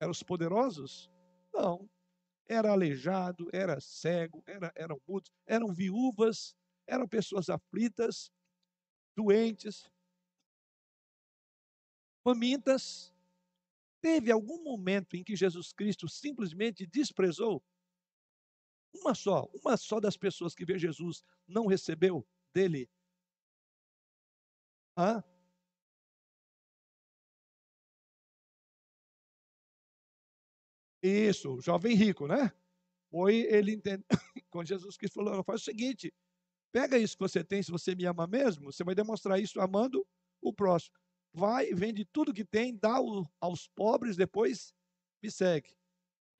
[0.00, 1.10] Eram os poderosos?
[1.52, 1.88] Não
[2.48, 6.56] era aleijado, era cego, era, eram mudos, eram viúvas,
[6.86, 8.32] eram pessoas aflitas,
[9.14, 9.86] doentes,
[12.24, 13.14] famintas.
[14.00, 17.62] Teve algum momento em que Jesus Cristo simplesmente desprezou?
[18.94, 22.88] Uma só, uma só das pessoas que vê Jesus não recebeu dele.
[24.98, 25.22] Hã?
[31.00, 32.52] Isso, jovem rico, né?
[33.10, 34.04] Foi ele entende...
[34.50, 36.12] quando Jesus Cristo falou, faz o seguinte,
[36.72, 40.04] pega isso que você tem, se você me ama mesmo, você vai demonstrar isso amando
[40.42, 40.96] o próximo.
[41.32, 42.96] Vai, vende tudo que tem, dá
[43.40, 44.74] aos pobres, depois
[45.22, 45.76] me segue.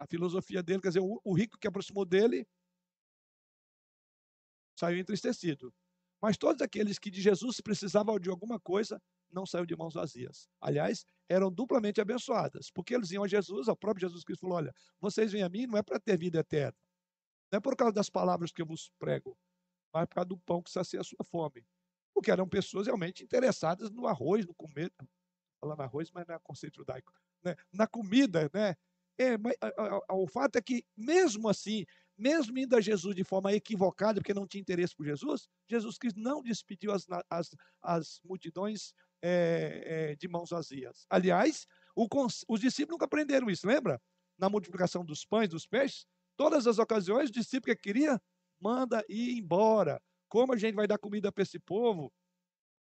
[0.00, 2.46] A filosofia dele, quer dizer, o rico que aproximou dele
[4.76, 5.72] saiu entristecido.
[6.20, 9.00] Mas todos aqueles que de Jesus precisavam de alguma coisa,
[9.30, 10.48] não saiu de mãos vazias.
[10.60, 14.74] Aliás, eram duplamente abençoadas, porque eles iam a Jesus, ao próprio Jesus Cristo falou: Olha,
[15.00, 16.76] vocês vêm a mim não é para ter vida eterna,
[17.52, 19.38] não é por causa das palavras que eu vos prego,
[19.92, 21.66] mas por causa do pão que sacia a sua fome.
[22.14, 24.92] Porque eram pessoas realmente interessadas no arroz, no comer,
[25.60, 27.12] falando arroz, mas não é conceito judaico,
[27.44, 27.54] né?
[27.72, 28.74] na comida, né?
[29.18, 31.84] É, mas, a, a, a, o fato é que, mesmo assim,
[32.18, 36.18] mesmo indo a Jesus de forma equivocada, porque não tinha interesse por Jesus, Jesus Cristo
[36.18, 41.06] não despediu as, as, as multidões é, é, de mãos vazias.
[41.08, 44.00] Aliás, os discípulos nunca aprenderam isso, lembra?
[44.36, 48.20] Na multiplicação dos pães, dos peixes, todas as ocasiões, o discípulo que queria,
[48.60, 50.02] manda ir embora.
[50.28, 52.12] Como a gente vai dar comida para esse povo?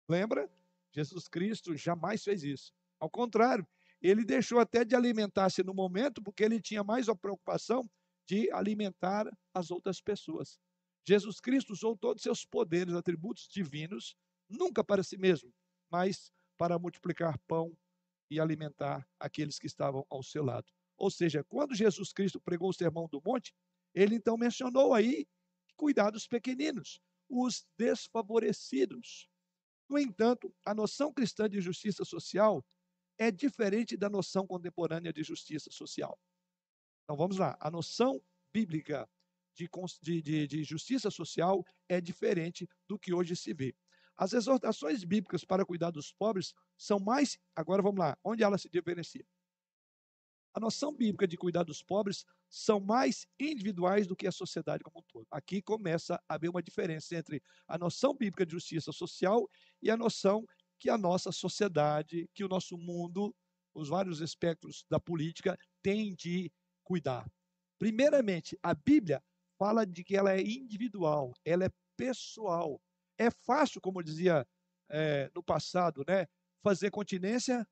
[0.08, 0.50] Lembra?
[0.92, 2.72] Jesus Cristo jamais fez isso.
[2.98, 3.66] Ao contrário,
[4.00, 7.88] ele deixou até de alimentar-se no momento, porque ele tinha mais a preocupação
[8.26, 10.58] de alimentar as outras pessoas.
[11.06, 14.16] Jesus Cristo usou todos os seus poderes, atributos divinos,
[14.48, 15.52] nunca para si mesmo,
[15.90, 17.76] mas para multiplicar pão
[18.30, 20.66] e alimentar aqueles que estavam ao seu lado.
[20.96, 23.54] Ou seja, quando Jesus Cristo pregou o sermão do monte,
[23.94, 25.28] ele então mencionou aí
[25.76, 29.28] cuidar dos pequeninos, os desfavorecidos.
[29.88, 32.64] No entanto, a noção cristã de justiça social
[33.18, 36.18] é diferente da noção contemporânea de justiça social.
[37.06, 38.20] Então vamos lá, a noção
[38.52, 39.08] bíblica
[39.54, 43.72] de, de, de, justiça social é diferente do que hoje se vê.
[44.16, 47.38] As exortações bíblicas para cuidar dos pobres são mais.
[47.54, 49.24] Agora vamos lá, onde ela se diferencia?
[50.52, 54.98] A noção bíblica de cuidar dos pobres são mais individuais do que a sociedade como
[54.98, 55.28] um todo.
[55.30, 59.48] Aqui começa a haver uma diferença entre a noção bíblica de justiça social
[59.80, 60.44] e a noção
[60.76, 63.32] que a nossa sociedade, que o nosso mundo,
[63.72, 66.50] os vários espectros da política têm de
[66.86, 67.28] cuidar.
[67.78, 69.22] Primeiramente, a Bíblia
[69.58, 72.80] fala de que ela é individual, ela é pessoal.
[73.18, 74.46] É fácil, como dizia
[74.88, 76.26] é, no passado, né,
[76.62, 77.66] fazer continência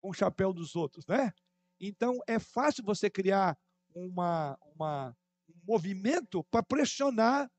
[0.00, 1.32] com o chapéu dos outros, né?
[1.80, 3.58] Então é fácil você criar
[3.94, 5.16] uma, uma
[5.48, 7.50] um movimento para pressionar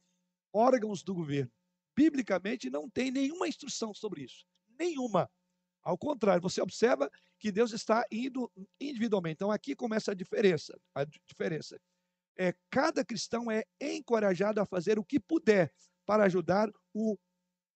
[0.53, 1.51] órgãos do governo.
[1.95, 4.45] Biblicamente não tem nenhuma instrução sobre isso,
[4.77, 5.29] nenhuma.
[5.81, 9.35] Ao contrário, você observa que Deus está indo individualmente.
[9.35, 11.77] Então aqui começa a diferença, a diferença
[12.37, 15.73] é, cada cristão é encorajado a fazer o que puder
[16.05, 17.17] para ajudar o,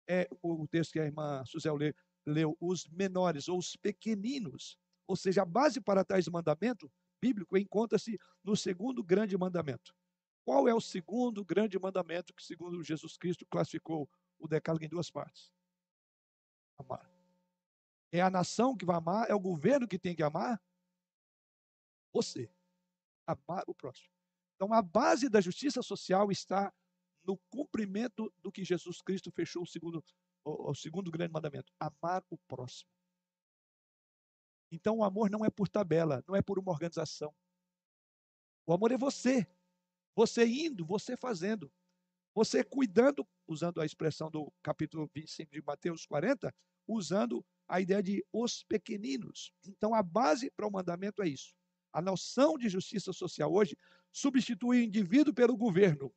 [0.08, 1.94] é, o texto que a irmã Suzel leu,
[2.26, 4.78] leu, os menores ou os pequeninos.
[5.06, 9.94] Ou seja, a base para tais mandamento bíblico encontra-se no segundo grande mandamento.
[10.44, 15.10] Qual é o segundo grande mandamento que, segundo Jesus Cristo, classificou o decálogo em duas
[15.10, 15.52] partes?
[16.78, 17.09] Amar.
[18.12, 20.60] É a nação que vai amar, é o governo que tem que amar
[22.12, 22.50] você.
[23.26, 24.10] Amar o próximo.
[24.56, 26.72] Então, a base da justiça social está
[27.24, 30.04] no cumprimento do que Jesus Cristo fechou o segundo,
[30.44, 32.90] o, o segundo grande mandamento: amar o próximo.
[34.72, 37.34] Então, o amor não é por tabela, não é por uma organização.
[38.66, 39.46] O amor é você.
[40.14, 41.72] Você indo, você fazendo.
[42.34, 46.54] Você cuidando, usando a expressão do capítulo 25 de Mateus 40,
[46.86, 49.54] usando a ideia de os pequeninos.
[49.64, 51.54] Então, a base para o mandamento é isso.
[51.92, 53.78] A noção de justiça social hoje
[54.12, 56.12] substitui o indivíduo pelo governo,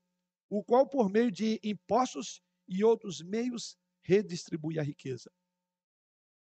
[0.50, 5.32] o qual, por meio de impostos e outros meios, redistribui a riqueza.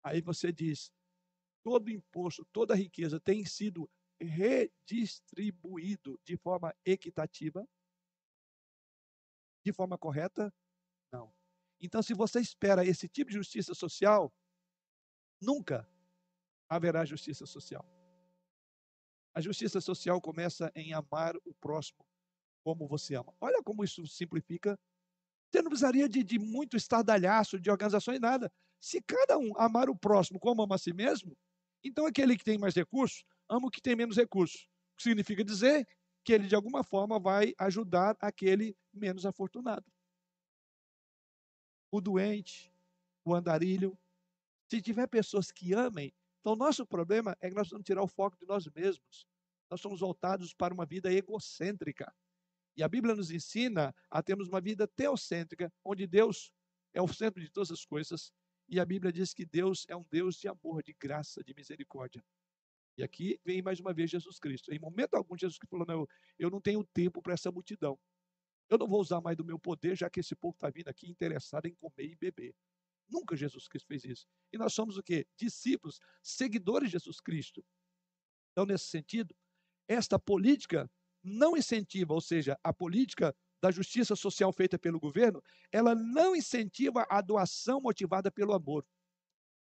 [0.03, 0.91] Aí você diz:
[1.63, 3.89] todo imposto, toda riqueza tem sido
[4.21, 7.67] redistribuído de forma equitativa?
[9.65, 10.53] De forma correta?
[11.13, 11.33] Não.
[11.81, 14.33] Então, se você espera esse tipo de justiça social,
[15.41, 15.89] nunca
[16.69, 17.85] haverá justiça social.
[19.35, 22.05] A justiça social começa em amar o próximo
[22.65, 23.35] como você ama.
[23.41, 24.79] Olha como isso simplifica.
[25.51, 28.51] Você não precisaria de, de muito estardalhaço, de organizações, nada.
[28.81, 31.37] Se cada um amar o próximo como ama a si mesmo,
[31.85, 34.63] então aquele que tem mais recursos ama o que tem menos recursos.
[34.93, 35.87] O que significa dizer
[36.25, 39.85] que ele, de alguma forma, vai ajudar aquele menos afortunado.
[41.91, 42.73] O doente,
[43.25, 43.97] o andarilho.
[44.69, 46.13] Se tiver pessoas que amem,
[46.47, 49.27] então, o nosso problema é que nós vamos tirar o foco de nós mesmos.
[49.69, 52.15] Nós somos voltados para uma vida egocêntrica.
[52.77, 56.53] E a Bíblia nos ensina a termos uma vida teocêntrica, onde Deus
[56.95, 58.33] é o centro de todas as coisas.
[58.69, 62.25] E a Bíblia diz que Deus é um Deus de amor, de graça, de misericórdia.
[62.97, 64.73] E aqui vem mais uma vez Jesus Cristo.
[64.73, 66.07] Em momento algum, Jesus falou: Não,
[66.39, 67.99] eu não tenho tempo para essa multidão.
[68.69, 71.11] Eu não vou usar mais do meu poder, já que esse povo está vindo aqui
[71.11, 72.55] interessado em comer e beber.
[73.27, 74.27] Nunca Jesus Cristo fez isso.
[74.53, 75.27] E nós somos o quê?
[75.37, 77.65] Discípulos, seguidores de Jesus Cristo.
[78.53, 79.35] Então, nesse sentido,
[79.89, 80.89] esta política
[81.25, 87.05] não incentiva, ou seja, a política da justiça social feita pelo governo, ela não incentiva
[87.11, 88.87] a doação motivada pelo amor,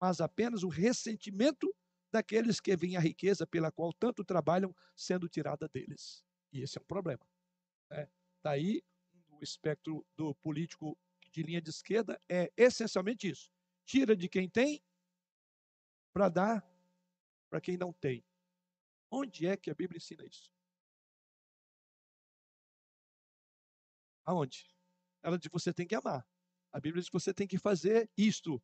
[0.02, 1.74] mas apenas o ressentimento
[2.12, 6.22] daqueles que veem a riqueza pela qual tanto trabalham sendo tirada deles.
[6.52, 7.26] E esse é um problema.
[7.89, 8.10] Né?
[8.43, 8.84] Daí
[9.30, 10.98] o espectro do político
[11.38, 13.51] de linha de esquerda é essencialmente isso.
[13.85, 14.83] Tira de quem tem
[16.11, 16.67] para dar
[17.47, 18.25] para quem não tem.
[19.11, 20.51] Onde é que a Bíblia ensina isso?
[24.25, 24.67] Aonde?
[25.21, 26.27] Ela diz que você tem que amar.
[26.73, 28.61] A Bíblia diz que você tem que fazer isto.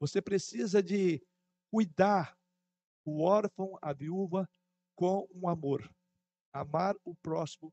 [0.00, 1.24] Você precisa de
[1.70, 2.36] cuidar
[3.04, 4.50] o órfão, a viúva,
[4.96, 5.88] com um amor.
[6.52, 7.72] Amar o próximo.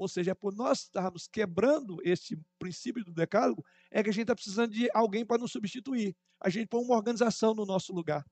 [0.00, 4.22] Ou seja, é por nós estarmos quebrando esse princípio do decálogo, é que a gente
[4.22, 6.16] está precisando de alguém para nos substituir.
[6.40, 8.24] A gente põe uma organização no nosso lugar.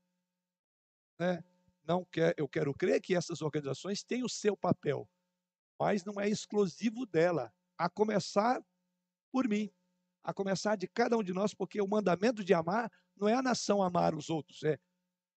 [1.19, 1.43] Né?
[1.83, 5.07] Não quer, eu quero crer que essas organizações têm o seu papel,
[5.79, 8.59] mas não é exclusivo dela, a começar
[9.31, 9.71] por mim,
[10.23, 13.43] a começar de cada um de nós, porque o mandamento de amar não é a
[13.43, 14.79] nação amar os outros, é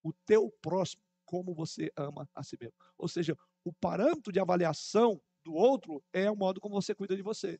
[0.01, 2.75] o teu próximo como você ama a si mesmo.
[2.97, 7.21] Ou seja, o parâmetro de avaliação do outro é o modo como você cuida de
[7.21, 7.59] você.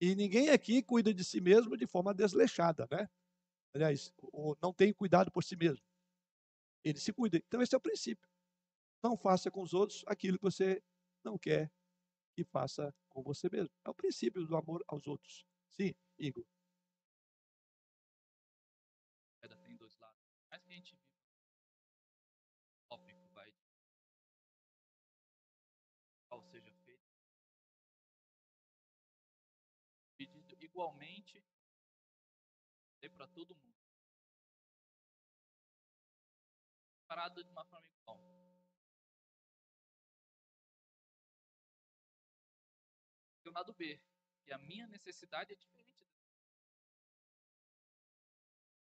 [0.00, 3.08] E ninguém aqui cuida de si mesmo de forma desleixada, né?
[3.74, 4.12] Aliás,
[4.62, 5.84] não tem cuidado por si mesmo.
[6.84, 7.38] Ele se cuida.
[7.38, 8.28] Então, esse é o princípio.
[9.02, 10.82] Não faça com os outros aquilo que você
[11.24, 11.70] não quer
[12.34, 13.70] que faça com você mesmo.
[13.84, 15.44] É o princípio do amor aos outros.
[15.72, 16.44] Sim, Igor.
[30.76, 31.42] Igualmente
[33.16, 33.74] para todo mundo.
[37.06, 38.20] Parado de uma forma igual.
[43.42, 43.98] E o lado B,
[44.44, 46.04] que a minha necessidade é diferente.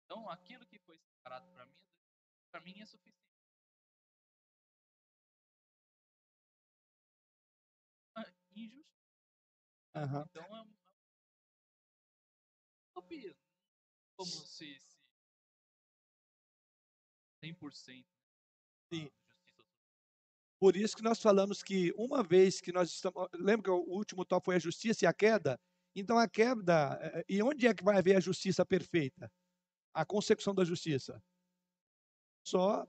[0.05, 1.79] Então, aquilo que foi separado para mim,
[2.51, 3.29] para mim é suficiente.
[8.57, 8.99] Injusto.
[9.95, 10.23] Uhum.
[10.23, 10.78] Então é uma
[14.17, 14.99] Como se, se
[17.45, 18.05] 100%
[18.93, 19.11] Sim.
[20.61, 23.29] Por isso que nós falamos que uma vez que nós estamos.
[23.35, 25.61] Lembra que o último top foi a justiça e a queda?
[25.95, 26.99] Então a queda.
[27.01, 29.31] Eh, e onde é que vai haver a justiça perfeita?
[29.95, 31.23] A consecução da justiça?
[32.45, 32.87] Só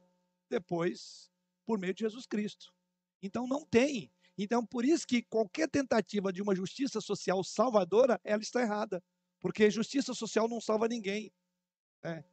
[0.50, 1.30] depois,
[1.66, 2.74] por meio de Jesus Cristo.
[3.22, 4.12] Então não tem.
[4.38, 9.04] Então por isso que qualquer tentativa de uma justiça social salvadora, ela está errada.
[9.40, 11.32] Porque justiça social não salva ninguém.
[12.04, 12.24] Né?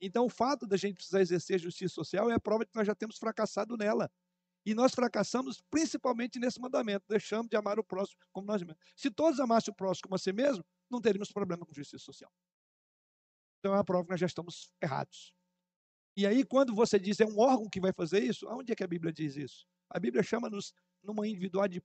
[0.00, 2.86] Então, o fato da gente precisar exercer justiça social é a prova de que nós
[2.86, 4.10] já temos fracassado nela.
[4.66, 8.82] E nós fracassamos principalmente nesse mandamento, deixamos de amar o próximo como nós mesmos.
[8.96, 12.32] Se todos amassem o próximo como a si mesmo, não teríamos problema com justiça social.
[13.58, 15.34] Então é a prova que nós já estamos errados.
[16.16, 18.84] E aí, quando você diz é um órgão que vai fazer isso, aonde é que
[18.84, 19.66] a Bíblia diz isso?
[19.90, 21.84] A Bíblia chama-nos numa individualidade,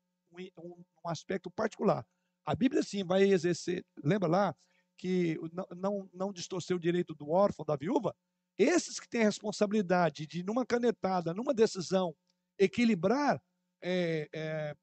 [0.58, 2.06] um, um aspecto particular.
[2.50, 4.56] A Bíblia sim vai exercer, lembra lá,
[4.98, 5.38] que
[5.78, 8.16] não, não, distorceu o direito do órfão, da viúva,
[8.58, 12.18] esses que têm a responsabilidade de, numa canetada, numa decisão,
[12.58, 13.40] equilibrar
[13.84, 14.76] é, é,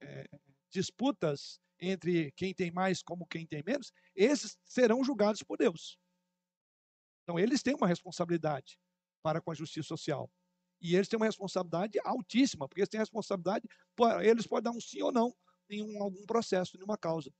[0.00, 0.28] é,
[0.70, 5.98] disputas entre quem tem mais como quem tem menos, esses serão julgados por Deus.
[7.24, 8.78] Então, eles têm uma responsabilidade
[9.20, 10.30] para com a justiça social.
[10.80, 13.66] E eles têm uma responsabilidade altíssima, porque eles têm a responsabilidade,
[14.22, 15.34] eles podem dar um sim ou não
[15.68, 17.32] em um, algum processo, em uma causa.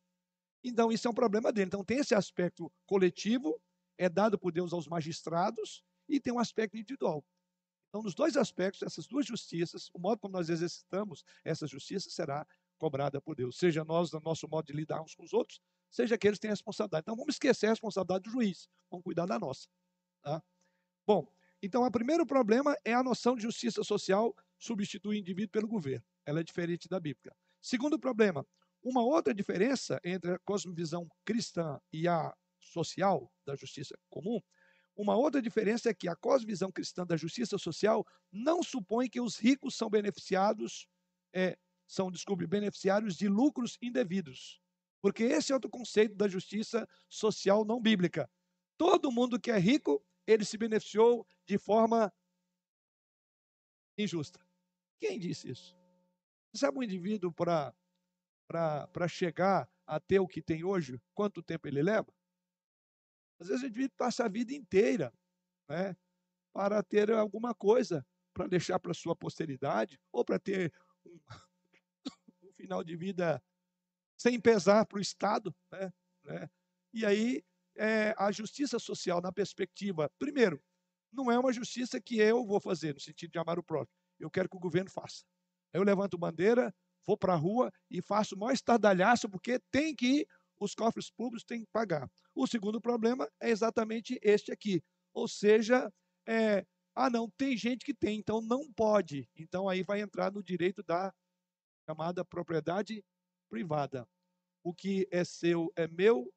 [0.62, 1.68] Então, isso é um problema dele.
[1.68, 3.60] Então, tem esse aspecto coletivo,
[3.96, 7.24] é dado por Deus aos magistrados, e tem um aspecto individual.
[7.88, 12.46] Então, nos dois aspectos, essas duas justiças, o modo como nós exercitamos essa justiça será
[12.78, 13.56] cobrada por Deus.
[13.56, 15.60] Seja nós, no nosso modo de lidar uns com os outros,
[15.90, 17.02] seja aqueles que têm responsabilidade.
[17.04, 19.68] Então, vamos esquecer a responsabilidade do juiz, vamos cuidar da nossa.
[20.22, 20.42] Tá?
[21.06, 21.26] Bom,
[21.62, 26.04] então, o primeiro problema é a noção de justiça social substituir o indivíduo pelo governo.
[26.24, 27.34] Ela é diferente da bíblica.
[27.60, 28.46] Segundo problema,
[28.82, 34.40] uma outra diferença entre a cosmovisão cristã e a social, da justiça comum,
[34.96, 39.36] uma outra diferença é que a cosmovisão cristã da justiça social não supõe que os
[39.36, 40.88] ricos são beneficiados,
[41.32, 41.56] é,
[41.86, 44.60] são, desculpe, beneficiários de lucros indevidos.
[45.00, 48.28] Porque esse é outro conceito da justiça social não bíblica.
[48.76, 52.12] Todo mundo que é rico, ele se beneficiou de forma
[53.96, 54.40] injusta.
[55.00, 55.77] Quem disse isso?
[56.54, 57.74] Sabe um indivíduo para
[59.08, 62.12] chegar a ter o que tem hoje, quanto tempo ele leva?
[63.40, 65.12] Às vezes a gente passa a vida inteira
[65.68, 65.96] né,
[66.52, 68.04] para ter alguma coisa
[68.38, 70.72] para deixar para sua posteridade, ou para ter
[71.04, 71.18] um,
[72.44, 73.42] um, final de vida
[74.16, 75.54] sem pesar para o Estado.
[75.72, 75.92] Né,
[76.24, 76.50] né?
[76.92, 77.44] E aí,
[77.76, 80.62] é, a justiça social, na perspectiva, primeiro,
[81.12, 83.98] não é uma justiça que eu vou fazer, no sentido de amar o próximo.
[84.20, 85.24] Eu quero que o governo faça.
[85.72, 86.74] Eu levanto bandeira,
[87.06, 90.28] vou para a rua e faço o maior estardalhaço, porque tem que ir,
[90.60, 92.10] os cofres públicos têm que pagar.
[92.34, 94.82] O segundo problema é exatamente este aqui.
[95.12, 95.92] Ou seja,
[96.26, 99.28] é, ah, não, tem gente que tem, então não pode.
[99.36, 101.14] Então aí vai entrar no direito da
[101.88, 103.04] chamada propriedade
[103.48, 104.06] privada.
[104.62, 106.32] O que é seu é meu,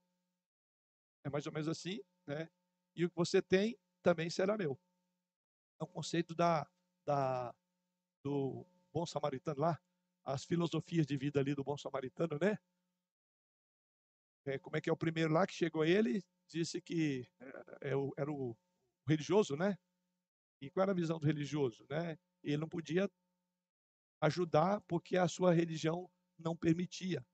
[1.26, 2.48] é mais ou menos assim, né?
[2.96, 4.80] E o que você tem também será meu.
[5.80, 6.68] É um conceito da,
[7.06, 7.54] da,
[8.24, 9.80] do bom samaritano lá,
[10.24, 12.58] as filosofias de vida ali do bom samaritano, né?
[14.46, 16.24] É, como é que é o primeiro lá que chegou ele?
[16.48, 18.58] Disse que é, é, era o
[19.08, 19.78] religioso, né?
[20.62, 22.18] E qual era a visão do religioso, né?
[22.44, 23.10] Ele não podia
[24.22, 27.26] ajudar porque a sua religião não permitia.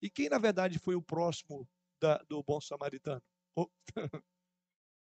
[0.00, 1.68] E quem, na verdade, foi o próximo
[2.00, 3.22] da, do bom samaritano?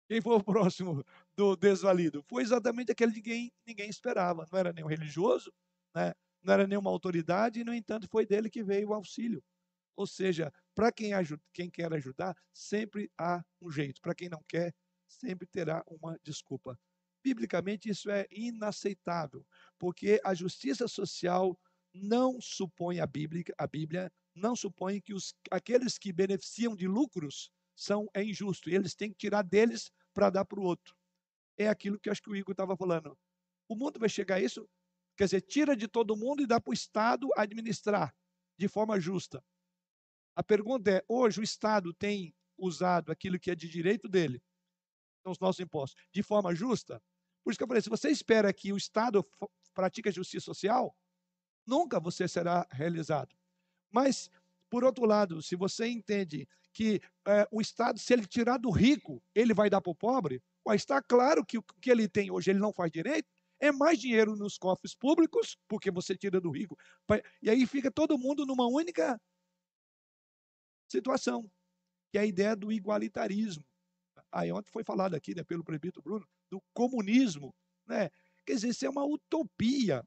[0.08, 1.04] Quem foi o próximo
[1.36, 2.24] do desvalido?
[2.30, 4.46] Foi exatamente aquele que ninguém, ninguém esperava.
[4.52, 5.52] Não era nenhum religioso,
[5.96, 6.14] né?
[6.44, 9.44] não era nenhuma autoridade, e, no entanto, foi dele que veio o auxílio.
[9.96, 11.12] Ou seja, para quem,
[11.54, 14.02] quem quer ajudar, sempre há um jeito.
[14.02, 14.74] Para quem não quer,
[15.08, 16.78] sempre terá uma desculpa.
[17.24, 19.44] Biblicamente, isso é inaceitável,
[19.80, 21.58] porque a justiça social
[21.94, 27.50] não supõe a Bíblia, a Bíblia não supõe que os, aqueles que beneficiam de lucros
[27.74, 28.70] são é injusto.
[28.70, 30.96] E eles têm que tirar deles para dar para o outro.
[31.58, 33.18] É aquilo que acho que o Igor estava falando.
[33.68, 34.70] O mundo vai chegar a isso,
[35.16, 38.16] quer dizer, tira de todo mundo e dá para o Estado administrar
[38.58, 39.44] de forma justa.
[40.36, 44.42] A pergunta é: hoje o Estado tem usado aquilo que é de direito dele,
[45.24, 47.02] são os nossos impostos, de forma justa?
[47.44, 49.26] Por isso que eu falei: se você espera que o Estado
[49.74, 50.96] pratique a justiça social,
[51.66, 53.36] nunca você será realizado.
[53.92, 54.30] Mas,
[54.70, 59.24] por outro lado, se você entende que é, o Estado, se ele tirar do rico,
[59.34, 62.52] ele vai dar para o pobre, ué, está claro que o que ele tem hoje
[62.52, 63.30] ele não faz direito,
[63.66, 66.78] é mais dinheiro nos cofres públicos, porque você tira do rico.
[67.42, 69.20] E aí fica todo mundo numa única
[70.90, 71.50] situação,
[72.12, 73.64] que é a ideia do igualitarismo.
[74.32, 77.54] Aí ontem foi falado aqui né, pelo prefeito Bruno, do comunismo.
[77.86, 78.10] Né?
[78.46, 80.04] Quer dizer, isso é uma utopia.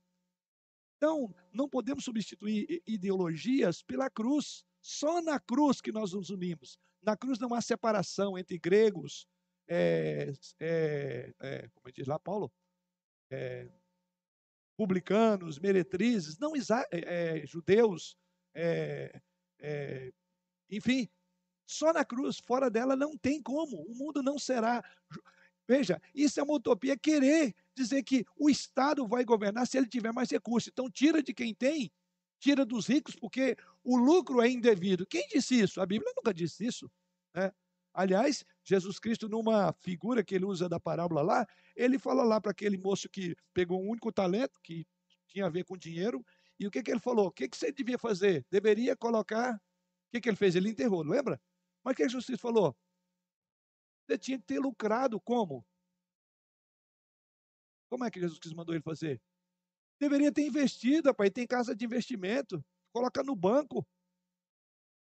[0.97, 4.65] Então, não podemos substituir ideologias pela cruz.
[4.81, 6.79] Só na cruz que nós nos unimos.
[7.03, 9.27] Na cruz não há separação entre gregos,
[9.69, 12.51] é, é, é, como diz lá Paulo,
[13.31, 13.69] é,
[14.77, 16.61] publicanos, meretrizes, não é,
[16.91, 18.17] é, judeus,
[20.71, 21.09] enfim,
[21.67, 23.83] só na cruz, fora dela não tem como.
[23.83, 24.83] O mundo não será.
[25.69, 30.13] Veja, isso é uma utopia querer dizer que o Estado vai governar se ele tiver
[30.13, 30.69] mais recursos.
[30.69, 31.93] Então, tira de quem tem,
[32.41, 33.55] tira dos ricos, porque
[33.85, 35.07] o lucro é indevido.
[35.07, 35.81] Quem disse isso?
[35.81, 36.91] A Bíblia nunca disse isso.
[37.35, 37.53] Né?
[37.99, 41.45] Aliás, Jesus Cristo, numa figura que ele usa da parábola lá,
[41.75, 44.87] ele fala lá para aquele moço que pegou um único talento, que
[45.27, 46.25] tinha a ver com dinheiro,
[46.61, 47.27] e o que, que ele falou?
[47.27, 48.47] O que, que você devia fazer?
[48.53, 49.57] Deveria colocar.
[49.57, 49.61] O
[50.13, 50.55] que, que ele fez?
[50.55, 51.43] Ele enterrou, lembra?
[51.83, 52.77] Mas o que Jesus Cristo falou?
[54.07, 55.67] Você tinha que ter lucrado como?
[57.91, 59.21] Como é que Jesus Cristo mandou ele fazer?
[60.01, 61.33] Deveria ter investido, pai.
[61.33, 62.65] Tem casa de investimento.
[62.93, 63.85] Coloca no banco.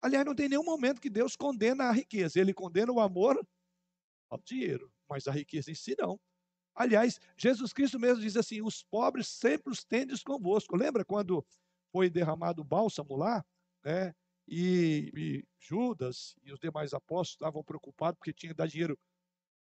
[0.02, 2.40] Aliás, não tem nenhum momento que Deus condena a riqueza.
[2.40, 3.46] Ele condena o amor
[4.30, 6.20] ao dinheiro, mas a riqueza em si não.
[6.76, 10.76] Aliás, Jesus Cristo mesmo diz assim: os pobres sempre os tendes convosco.
[10.76, 11.46] Lembra quando
[11.92, 13.44] foi derramado o bálsamo lá?
[13.84, 14.14] Né?
[14.48, 18.98] E, e Judas e os demais apóstolos estavam preocupados porque tinha que dar dinheiro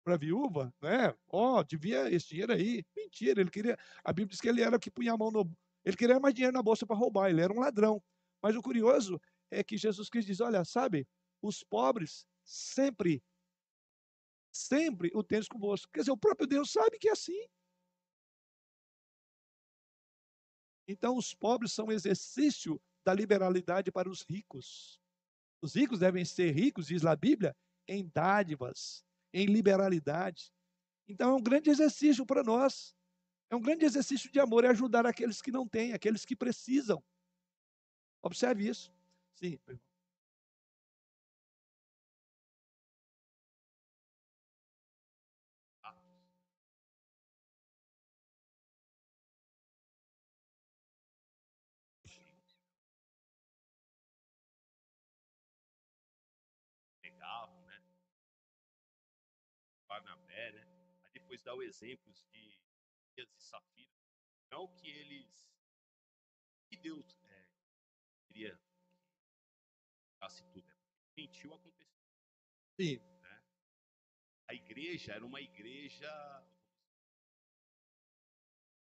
[0.03, 1.13] para a viúva, né?
[1.27, 2.83] Oh, devia esse dinheiro aí.
[2.95, 3.77] Mentira, ele queria.
[4.03, 5.51] A Bíblia diz que ele era o que punha a mão no.
[5.85, 8.03] Ele queria mais dinheiro na bolsa para roubar, ele era um ladrão.
[8.41, 9.19] Mas o curioso
[9.51, 11.07] é que Jesus Cristo diz: olha, sabe,
[11.41, 13.23] os pobres sempre,
[14.51, 15.91] sempre o tens convosco.
[15.91, 17.47] Quer dizer, o próprio Deus sabe que é assim.
[20.87, 24.99] Então, os pobres são exercício da liberalidade para os ricos.
[25.61, 27.55] Os ricos devem ser ricos, diz a Bíblia,
[27.87, 30.51] em dádivas, em liberalidade.
[31.07, 32.95] Então é um grande exercício para nós.
[33.49, 37.03] É um grande exercício de amor, é ajudar aqueles que não têm, aqueles que precisam.
[38.21, 38.93] Observe isso.
[39.39, 39.57] Sim,
[61.29, 62.59] depois dá o exemplo de
[63.15, 63.93] Dias e Safira.
[64.49, 65.47] Não que eles.
[66.67, 67.47] que Deus é,
[68.27, 68.59] queria
[70.19, 70.69] ficasse tudo.
[70.69, 70.75] É
[71.15, 71.87] mentiu aconteceu.
[72.79, 72.97] Sim.
[73.21, 73.43] Né?
[74.49, 76.09] A igreja era uma igreja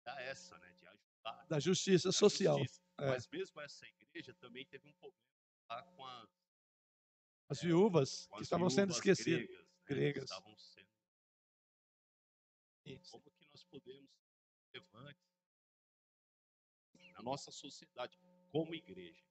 [0.05, 0.73] era essa, né?
[0.73, 1.45] De ajudar.
[1.47, 2.59] Da justiça social.
[2.59, 2.81] Justiça.
[2.99, 3.09] É.
[3.09, 6.29] Mas mesmo essa igreja também teve um problema com as
[7.47, 9.47] as viúvas que estavam sendo esquecidas.
[9.47, 9.59] Gregas.
[9.59, 10.23] Né, gregas.
[10.23, 10.89] Estavam sendo...
[13.11, 15.24] Como que nós podemos ser relevantes
[17.15, 18.17] na nossa sociedade,
[18.51, 19.23] como igreja?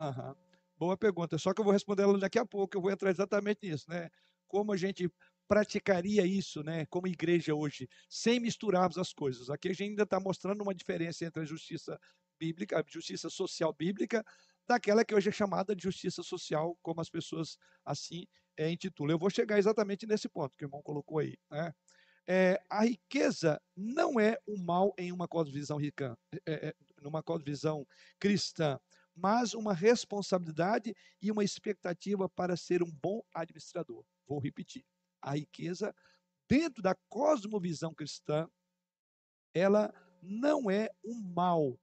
[0.00, 0.34] Uhum.
[0.76, 1.38] Boa pergunta.
[1.38, 2.76] Só que eu vou responder ela daqui a pouco.
[2.76, 4.10] Eu vou entrar exatamente nisso, né?
[4.46, 5.10] Como a gente
[5.46, 6.86] praticaria isso, né?
[6.86, 9.50] Como igreja hoje, sem misturarmos as coisas.
[9.50, 11.98] Aqui a gente ainda está mostrando uma diferença entre a justiça
[12.38, 14.24] bíblica, a justiça social bíblica,
[14.66, 18.26] daquela que hoje é chamada de justiça social, como as pessoas assim
[18.56, 19.14] é, intitulam.
[19.14, 21.72] Eu vou chegar exatamente nesse ponto que o irmão colocou aí, né?
[22.26, 26.16] É, a riqueza não é um mal em uma cosmovisão rica,
[26.46, 27.86] é, numa cosmovisão
[28.18, 28.78] cristã
[29.14, 34.04] mas uma responsabilidade e uma expectativa para ser um bom administrador.
[34.26, 34.84] Vou repetir.
[35.22, 35.94] A riqueza,
[36.48, 38.48] dentro da cosmovisão cristã,
[39.54, 41.78] ela não é um mal,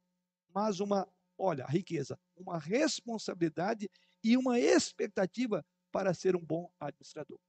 [0.54, 3.90] mas uma, olha, a riqueza, uma responsabilidade
[4.24, 7.40] e uma expectativa para ser um bom administrador.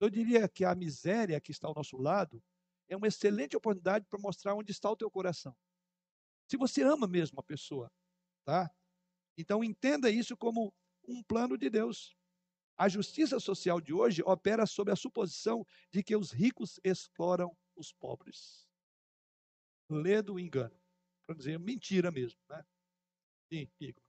[0.00, 2.42] Eu diria que a miséria que está ao nosso lado
[2.88, 5.56] é uma excelente oportunidade para mostrar onde está o teu coração.
[6.48, 7.90] Se você ama mesmo a pessoa,
[8.44, 8.70] tá?
[9.36, 10.72] Então, entenda isso como
[11.06, 12.16] um plano de Deus.
[12.76, 17.92] A justiça social de hoje opera sob a suposição de que os ricos exploram os
[17.92, 18.66] pobres.
[19.90, 20.78] Lê do engano.
[21.26, 22.38] Para dizer mentira mesmo.
[22.48, 22.64] Né?
[23.52, 24.05] Sim, Igor.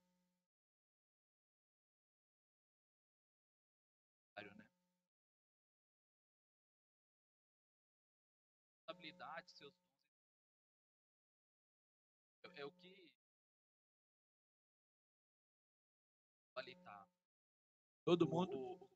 [18.08, 18.58] Todo mundo.
[18.58, 18.90] O,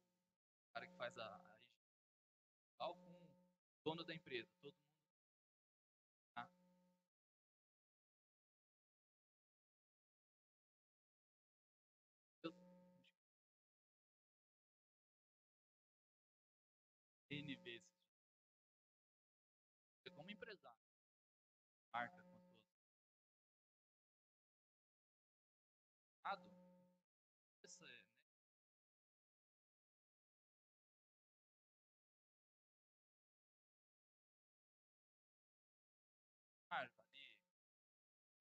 [0.74, 1.60] cara que faz a,
[2.80, 3.28] a com o
[3.84, 4.50] dono da empresa.
[4.62, 4.74] Todo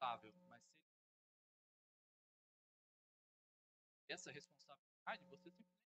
[0.00, 0.62] responsável, mas
[4.06, 5.80] se essa responsabilidade, você simplesmente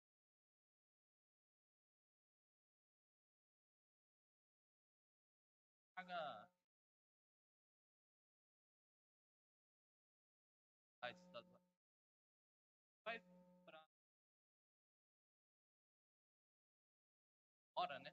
[5.95, 6.53] paga
[13.05, 13.19] vai
[13.65, 13.85] para
[17.75, 18.11] hora, né?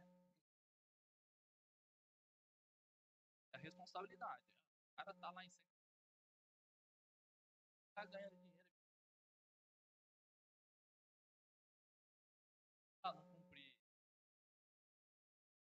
[3.53, 4.45] É a responsabilidade.
[4.93, 5.51] O cara tá lá em
[8.05, 8.69] está ganhando dinheiro.
[13.03, 13.75] Ah, não cumprir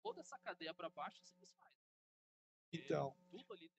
[0.01, 1.73] toda essa cadeia para baixo, se desfaz.
[2.71, 3.71] Então, tudo ali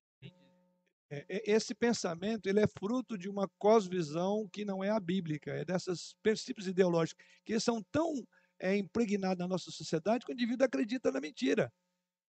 [1.12, 5.64] é, esse pensamento ele é fruto de uma cosvisão que não é a bíblica, é
[5.64, 8.24] dessas princípios ideológicos que são tão
[8.60, 11.72] é, impregnados na nossa sociedade que o indivíduo acredita na mentira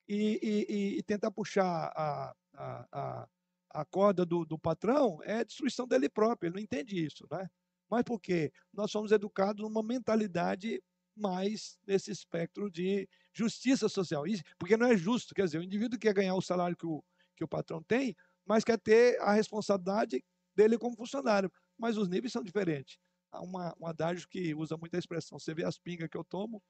[0.07, 3.30] e, e, e tenta puxar a, a, a,
[3.74, 7.49] a corda do, do patrão é destruição dele próprio, ele não entende isso, né?
[7.89, 8.51] Mas por quê?
[8.74, 10.82] Nós somos educados numa mentalidade
[11.15, 14.26] mais nesse espectro de justiça social.
[14.26, 17.03] Isso, porque não é justo, quer dizer, o indivíduo quer ganhar o salário que o,
[17.36, 18.15] que o patrão tem,
[18.45, 20.24] mas quer ter a responsabilidade
[20.55, 21.51] dele como funcionário.
[21.78, 22.97] Mas os níveis são diferentes.
[23.32, 25.39] Há uma, um adágio que usa muita expressão.
[25.39, 26.61] Você vê as pingas que eu tomo,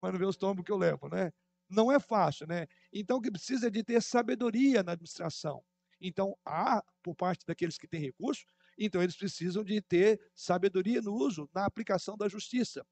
[0.00, 1.32] mas não vê os tombos que eu levo, né?
[1.68, 2.66] Não é fácil, né?
[2.92, 5.64] Então, o que precisa é de ter sabedoria na administração.
[6.02, 8.44] Então, há, por parte daqueles que têm recursos,
[8.76, 12.84] então eles precisam de ter sabedoria no uso, na aplicação da justiça.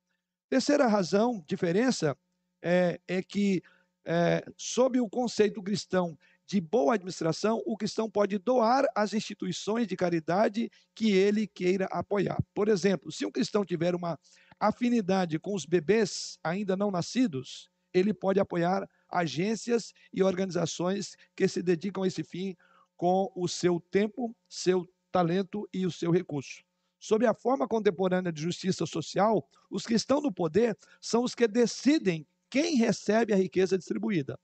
[0.49, 2.17] Terceira razão, diferença,
[2.63, 3.63] é, é que,
[4.05, 9.97] é, sob o conceito cristão de boa administração, o cristão pode doar às instituições de
[9.97, 12.39] caridade que ele queira apoiar.
[12.53, 14.19] Por exemplo, se um cristão tiver uma
[14.59, 21.63] afinidade com os bebês ainda não nascidos, ele pode apoiar agências e organizações que se
[21.63, 22.57] dedicam a esse fim
[23.01, 26.63] com o seu tempo, seu talento e o seu recurso.
[26.99, 31.49] Sobre a forma contemporânea de justiça social, os que estão no poder são os que
[31.49, 34.39] decidem quem recebe a riqueza distribuída.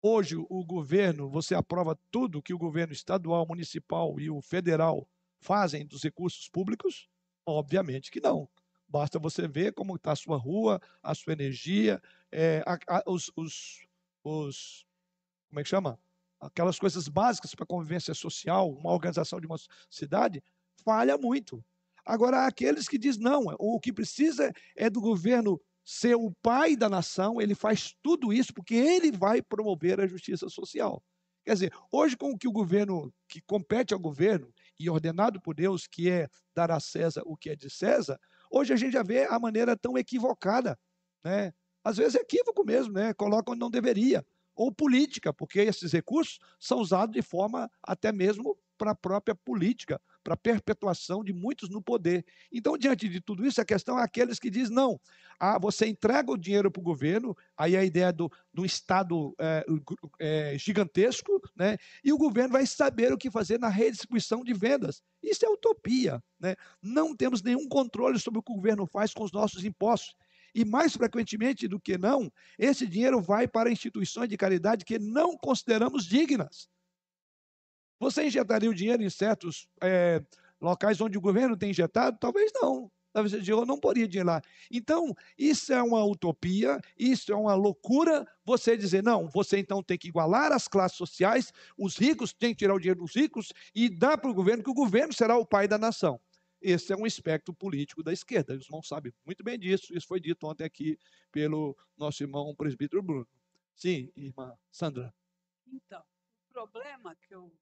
[0.00, 5.06] Hoje, o governo, você aprova tudo que o governo estadual, municipal e o federal
[5.42, 7.06] fazem dos recursos públicos?
[7.44, 8.48] Obviamente que não.
[8.88, 12.00] Basta você ver como está a sua rua, a sua energia,
[12.32, 13.86] é, a, a, os, os,
[14.24, 14.86] os,
[15.50, 15.98] como é que chama?
[16.46, 19.56] Aquelas coisas básicas para convivência social, uma organização de uma
[19.90, 20.42] cidade,
[20.84, 21.64] falha muito.
[22.04, 26.88] Agora, aqueles que dizem, não, o que precisa é do governo ser o pai da
[26.88, 31.02] nação, ele faz tudo isso porque ele vai promover a justiça social.
[31.44, 35.54] Quer dizer, hoje com o que o governo, que compete ao governo, e ordenado por
[35.54, 38.18] Deus, que é dar a César o que é de César,
[38.50, 40.78] hoje a gente já vê a maneira tão equivocada,
[41.22, 41.52] né?
[41.82, 43.12] Às vezes é equívoco mesmo, né?
[43.12, 44.24] Coloca onde não deveria.
[44.54, 50.00] Ou política, porque esses recursos são usados de forma até mesmo para a própria política,
[50.22, 52.24] para a perpetuação de muitos no poder.
[52.52, 55.00] Então, diante de tudo isso, a questão é aqueles que dizem, não,
[55.38, 59.64] ah, você entrega o dinheiro para o governo, aí a ideia do, do Estado é,
[60.18, 61.76] é, gigantesco, né?
[62.02, 65.02] e o governo vai saber o que fazer na redistribuição de vendas.
[65.22, 66.22] Isso é utopia.
[66.38, 66.56] Né?
[66.82, 70.14] Não temos nenhum controle sobre o que o governo faz com os nossos impostos.
[70.54, 75.36] E mais frequentemente do que não, esse dinheiro vai para instituições de caridade que não
[75.36, 76.68] consideramos dignas.
[77.98, 80.22] Você injetaria o dinheiro em certos é,
[80.60, 82.18] locais onde o governo tem injetado?
[82.20, 82.90] Talvez não.
[83.14, 84.42] Talvez eu não poderia dinheiro lá.
[84.68, 88.26] Então, isso é uma utopia, isso é uma loucura.
[88.44, 92.58] Você dizer, não, você então tem que igualar as classes sociais, os ricos têm que
[92.58, 95.46] tirar o dinheiro dos ricos e dar para o governo, que o governo será o
[95.46, 96.20] pai da nação.
[96.66, 98.54] Esse é um espectro político da esquerda.
[98.54, 99.94] Os irmãos sabem muito bem disso.
[99.94, 100.98] Isso foi dito ontem aqui
[101.30, 103.28] pelo nosso irmão presbítero Bruno.
[103.74, 105.14] Sim, irmã Sandra.
[105.66, 107.52] Então, o problema que eu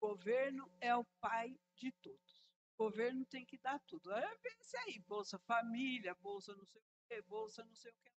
[0.00, 2.44] o governo é o pai de todos.
[2.76, 4.12] O governo tem que dar tudo.
[4.12, 8.12] Aí pense aí, Bolsa Família, Bolsa não sei o quê, Bolsa não sei o quê.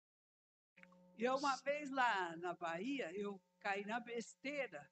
[1.18, 4.90] E eu, uma vez lá na Bahia, eu caí na besteira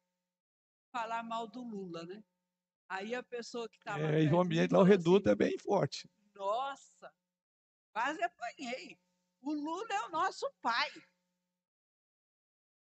[0.92, 2.22] falar mal do Lula, né?
[2.88, 4.00] Aí a pessoa que estava.
[4.00, 6.08] É, e o ambiente lá, o reduto assim, é bem forte.
[6.34, 7.12] Nossa,
[7.92, 8.98] quase apanhei.
[9.40, 10.90] O Lula é o nosso pai.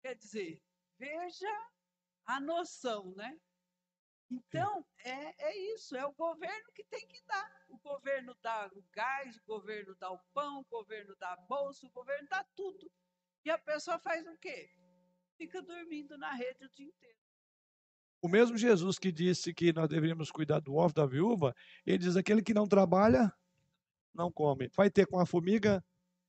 [0.01, 0.61] Quer dizer,
[0.97, 1.69] veja
[2.25, 3.39] a noção, né?
[4.29, 7.65] Então, é, é isso, é o governo que tem que dar.
[7.69, 11.85] O governo dá o gás, o governo dá o pão, o governo dá a bolsa,
[11.85, 12.91] o governo dá tudo.
[13.43, 14.69] E a pessoa faz o quê?
[15.37, 17.24] Fica dormindo na rede o dia inteiro.
[18.25, 21.55] O mesmo Jesus que disse que nós deveríamos cuidar do ovo da viúva,
[21.85, 23.31] ele diz: aquele que não trabalha,
[24.15, 24.67] não come.
[24.75, 25.85] Vai ter com a formiga,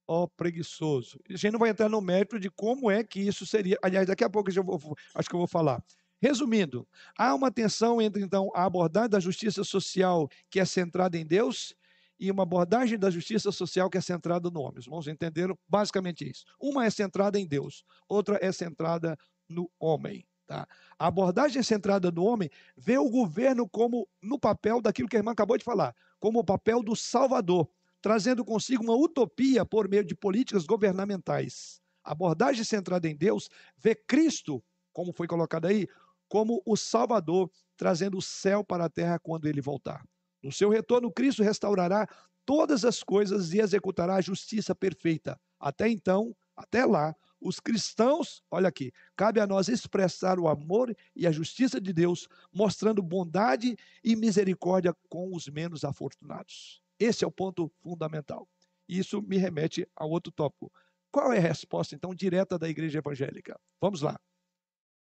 [0.07, 1.19] ó preguiçoso.
[1.27, 3.79] A gente não vai entrar no mérito de como é que isso seria.
[3.83, 5.83] Aliás, daqui a pouco eu vou, acho que eu vou falar.
[6.21, 6.87] Resumindo,
[7.17, 11.75] há uma tensão entre então a abordagem da justiça social que é centrada em Deus
[12.21, 14.81] e uma abordagem da justiça social que é centrada no homem.
[14.81, 16.45] Os irmãos entenderam basicamente isso.
[16.61, 19.17] Uma é centrada em Deus, outra é centrada
[19.49, 20.27] no homem.
[20.47, 20.67] Tá?
[20.97, 25.33] A abordagem centrada no homem vê o governo como no papel daquilo que a irmã
[25.33, 27.69] acabou de falar, como o papel do salvador,
[28.01, 31.81] trazendo consigo uma utopia por meio de políticas governamentais.
[32.05, 35.89] A abordagem centrada em Deus vê Cristo, como foi colocado aí,
[36.29, 40.05] como o Salvador, trazendo o céu para a terra quando ele voltar.
[40.43, 42.07] No seu retorno, Cristo restaurará
[42.45, 45.41] todas as coisas e executará a justiça perfeita.
[45.59, 47.15] Até então, até lá,
[47.47, 52.29] os cristãos, olha aqui, cabe a nós expressar o amor e a justiça de Deus,
[52.53, 56.83] mostrando bondade e misericórdia com os menos afortunados.
[56.99, 58.49] Esse é o ponto fundamental.
[58.89, 60.73] Isso me remete a outro tópico.
[61.11, 63.59] Qual é a resposta, então, direta da igreja evangélica?
[63.81, 64.19] Vamos lá.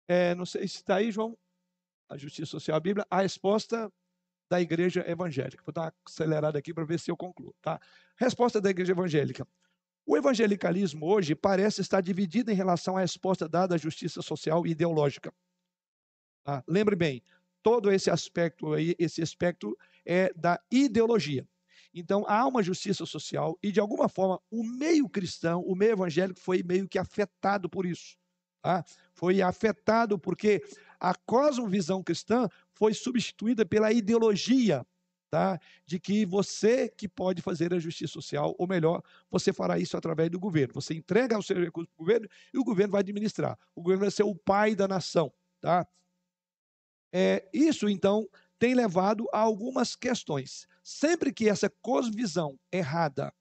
[0.08, 1.38] É, não sei se está aí, João,
[2.10, 3.92] a Justiça Social, a Bíblia, a resposta
[4.50, 5.64] da igreja evangélica.
[5.66, 7.54] Vou dar uma acelerada aqui para ver se eu concluo.
[7.62, 7.80] Tá?
[8.18, 9.48] Resposta da igreja evangélica.
[10.12, 14.72] O evangelicalismo hoje parece estar dividido em relação à resposta dada à justiça social e
[14.72, 15.34] ideológica.
[16.44, 16.62] Tá?
[16.68, 17.24] Lembre bem,
[17.64, 19.74] todo esse aspecto aí, esse aspecto
[20.06, 21.48] é da ideologia.
[21.94, 26.42] Então há uma justiça social e de alguma forma o meio cristão, o meio evangélico
[26.42, 28.18] foi meio que afetado por isso.
[28.62, 28.84] Tá?
[29.14, 30.62] Foi afetado porque
[31.00, 34.86] a cosmovisão cristã foi substituída pela ideologia
[35.32, 35.58] tá?
[35.86, 40.30] de que você que pode fazer a justiça social, ou melhor, você fará isso através
[40.30, 40.74] do governo.
[40.74, 43.58] Você entrega o seu recurso para o governo e o governo vai administrar.
[43.74, 45.32] O governo vai ser o pai da nação.
[45.62, 45.88] Tá?
[47.14, 48.28] É, isso, então,
[48.60, 50.68] tem levado a algumas questões.
[50.84, 53.34] Sempre que essa cosmovisão errada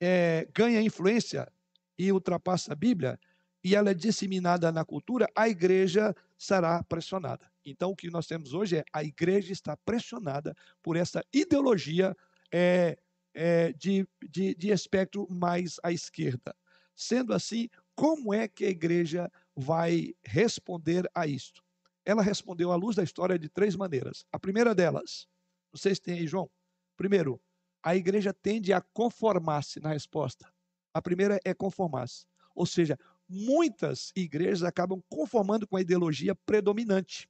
[0.00, 1.50] é, ganha influência
[1.98, 3.18] e ultrapassa a Bíblia,
[3.64, 7.50] e ela é disseminada na cultura, a igreja será pressionada.
[7.64, 12.14] Então, o que nós temos hoje é a igreja está pressionada por essa ideologia
[12.52, 12.98] é,
[13.32, 16.54] é, de, de, de espectro mais à esquerda.
[16.94, 21.62] Sendo assim, como é que a igreja vai responder a isto?
[22.04, 24.24] Ela respondeu à luz da história de três maneiras.
[24.30, 25.26] A primeira delas,
[25.74, 26.50] se tem aí, João.
[26.96, 27.40] Primeiro,
[27.82, 30.52] a igreja tende a conformar-se na resposta.
[30.92, 32.26] A primeira é conformar-se.
[32.54, 32.98] Ou seja,
[33.28, 37.28] muitas igrejas acabam conformando com a ideologia predominante,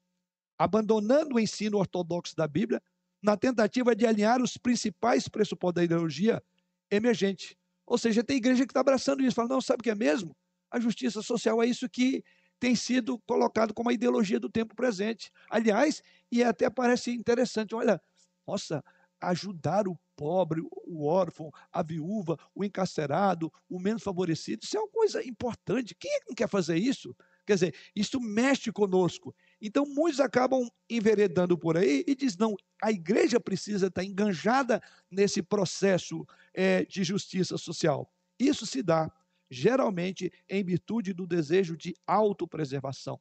[0.59, 2.83] abandonando o ensino ortodoxo da Bíblia
[3.23, 6.43] na tentativa de alinhar os principais pressupostos da ideologia
[6.91, 7.57] emergente.
[7.87, 10.37] Ou seja, tem igreja que está abraçando isso, fala, não, sabe o que é mesmo?
[10.71, 12.23] A justiça social é isso que
[12.59, 15.31] tem sido colocado como a ideologia do tempo presente.
[15.51, 18.01] Aliás, e até parece interessante, olha,
[18.47, 18.83] nossa,
[19.21, 24.89] ajudar o pobre, o órfão, a viúva, o encarcerado, o menos favorecido, isso é uma
[24.89, 25.95] coisa importante.
[25.95, 27.15] Quem é que não quer fazer isso?
[27.47, 29.35] Quer dizer, isso mexe conosco.
[29.67, 34.79] Então, muitos acabam enveredando por aí e diz não, a igreja precisa estar enganjada
[35.11, 38.13] nesse processo é, de justiça social.
[38.39, 39.11] Isso se dá,
[39.51, 43.19] geralmente, em virtude do desejo de autopreservação.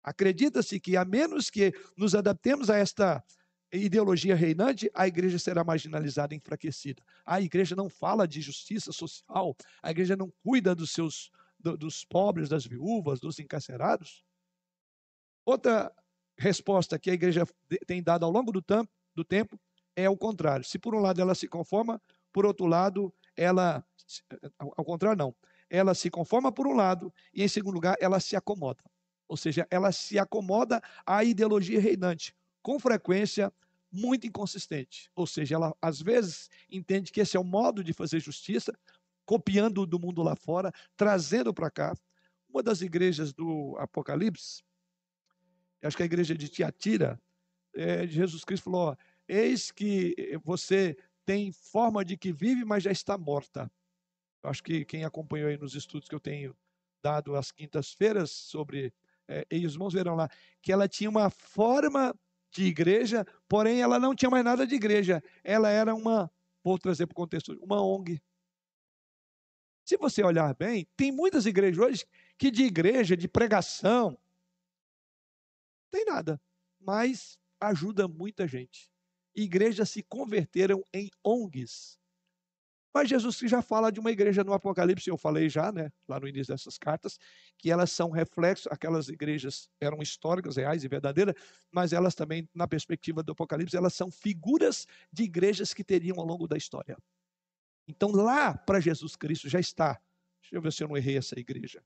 [0.00, 3.20] Acredita-se que, a menos que nos adaptemos a esta
[3.72, 7.02] ideologia reinante, a igreja será marginalizada e enfraquecida.
[7.26, 12.48] A igreja não fala de justiça social, a igreja não cuida dos seus dos pobres,
[12.48, 14.22] das viúvas, dos encarcerados.
[15.44, 15.92] Outra
[16.36, 17.46] resposta que a igreja
[17.86, 18.64] tem dado ao longo do,
[19.14, 19.58] do tempo
[19.94, 20.64] é o contrário.
[20.64, 22.00] Se por um lado ela se conforma,
[22.32, 23.84] por outro lado ela
[24.58, 25.34] ao contrário não.
[25.70, 28.82] Ela se conforma por um lado e em segundo lugar ela se acomoda.
[29.26, 33.52] Ou seja, ela se acomoda à ideologia reinante, com frequência
[33.90, 35.10] muito inconsistente.
[35.14, 38.72] Ou seja, ela às vezes entende que esse é o modo de fazer justiça,
[39.24, 41.94] copiando do mundo lá fora, trazendo para cá.
[42.48, 44.62] Uma das igrejas do Apocalipse,
[45.86, 47.20] acho que a igreja de Tiatira,
[47.74, 48.96] é, Jesus Cristo falou: ó,
[49.28, 50.14] Eis que
[50.44, 53.70] você tem forma de que vive, mas já está morta.
[54.42, 56.54] Eu acho que quem acompanhou aí nos estudos que eu tenho
[57.02, 58.92] dado às quintas-feiras sobre.
[59.26, 60.28] É, e os irmãos verão lá
[60.60, 62.14] que ela tinha uma forma
[62.50, 65.22] de igreja, porém ela não tinha mais nada de igreja.
[65.42, 66.30] Ela era uma,
[66.62, 68.20] vou trazer para o contexto, uma ONG.
[69.84, 72.06] Se você olhar bem, tem muitas igrejas hoje
[72.38, 74.18] que de igreja, de pregação,
[75.94, 76.40] tem nada,
[76.80, 78.90] mas ajuda muita gente.
[79.32, 81.96] Igrejas se converteram em ONGs.
[82.92, 86.26] Mas Jesus já fala de uma igreja no Apocalipse, eu falei já, né, lá no
[86.26, 87.18] início dessas cartas,
[87.58, 91.34] que elas são reflexos, aquelas igrejas eram históricas, reais e verdadeiras,
[91.70, 96.26] mas elas também, na perspectiva do Apocalipse, elas são figuras de igrejas que teriam ao
[96.26, 96.96] longo da história.
[97.86, 100.00] Então, lá para Jesus Cristo já está.
[100.40, 101.84] Deixa eu ver se eu não errei essa igreja.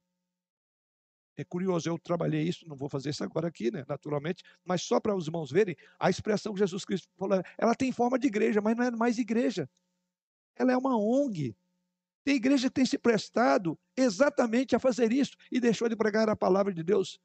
[1.38, 4.98] É curioso, eu trabalhei isso, não vou fazer isso agora aqui, né, naturalmente, mas só
[4.98, 8.60] para os irmãos verem, a expressão que Jesus Cristo falou, ela tem forma de igreja,
[8.60, 9.70] mas não é mais igreja.
[10.56, 11.56] Ela é uma ONG.
[12.24, 16.34] Tem igreja que tem se prestado exatamente a fazer isso e deixou de pregar a
[16.34, 17.20] palavra de Deus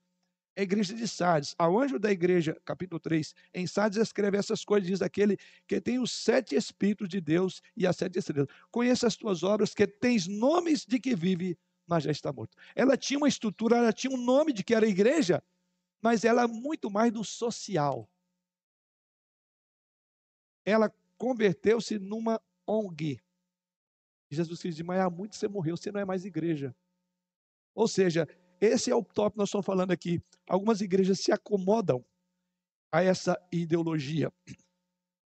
[0.55, 1.55] a igreja de Sardes.
[1.57, 5.37] Ao anjo da igreja, capítulo 3, em Sardes escreve essas coisas, diz aquele
[5.67, 8.47] que tem os sete espíritos de Deus e as sete estrelas.
[8.69, 11.57] Conheça as tuas obras, que tens nomes de que vive,
[11.87, 12.57] mas já está morto.
[12.75, 15.43] Ela tinha uma estrutura, ela tinha um nome de que era igreja,
[16.01, 18.09] mas ela é muito mais do social.
[20.65, 23.21] Ela converteu-se numa ONG.
[24.29, 26.75] Jesus disse, mas há muito você morreu, você não é mais igreja.
[27.75, 28.27] Ou seja,
[28.59, 30.21] esse é o tópico que nós estamos falando aqui.
[30.47, 32.03] Algumas igrejas se acomodam
[32.91, 34.31] a essa ideologia.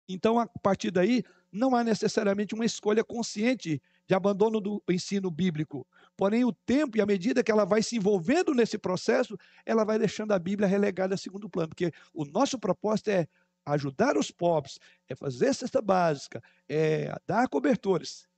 [0.09, 5.87] Então, a partir daí, não há necessariamente uma escolha consciente de abandono do ensino bíblico.
[6.17, 9.99] Porém, o tempo e a medida que ela vai se envolvendo nesse processo, ela vai
[9.99, 13.27] deixando a Bíblia relegada a segundo plano, porque o nosso propósito é
[13.65, 14.79] ajudar os pobres,
[15.09, 18.29] é fazer cesta básica, é dar cobertores.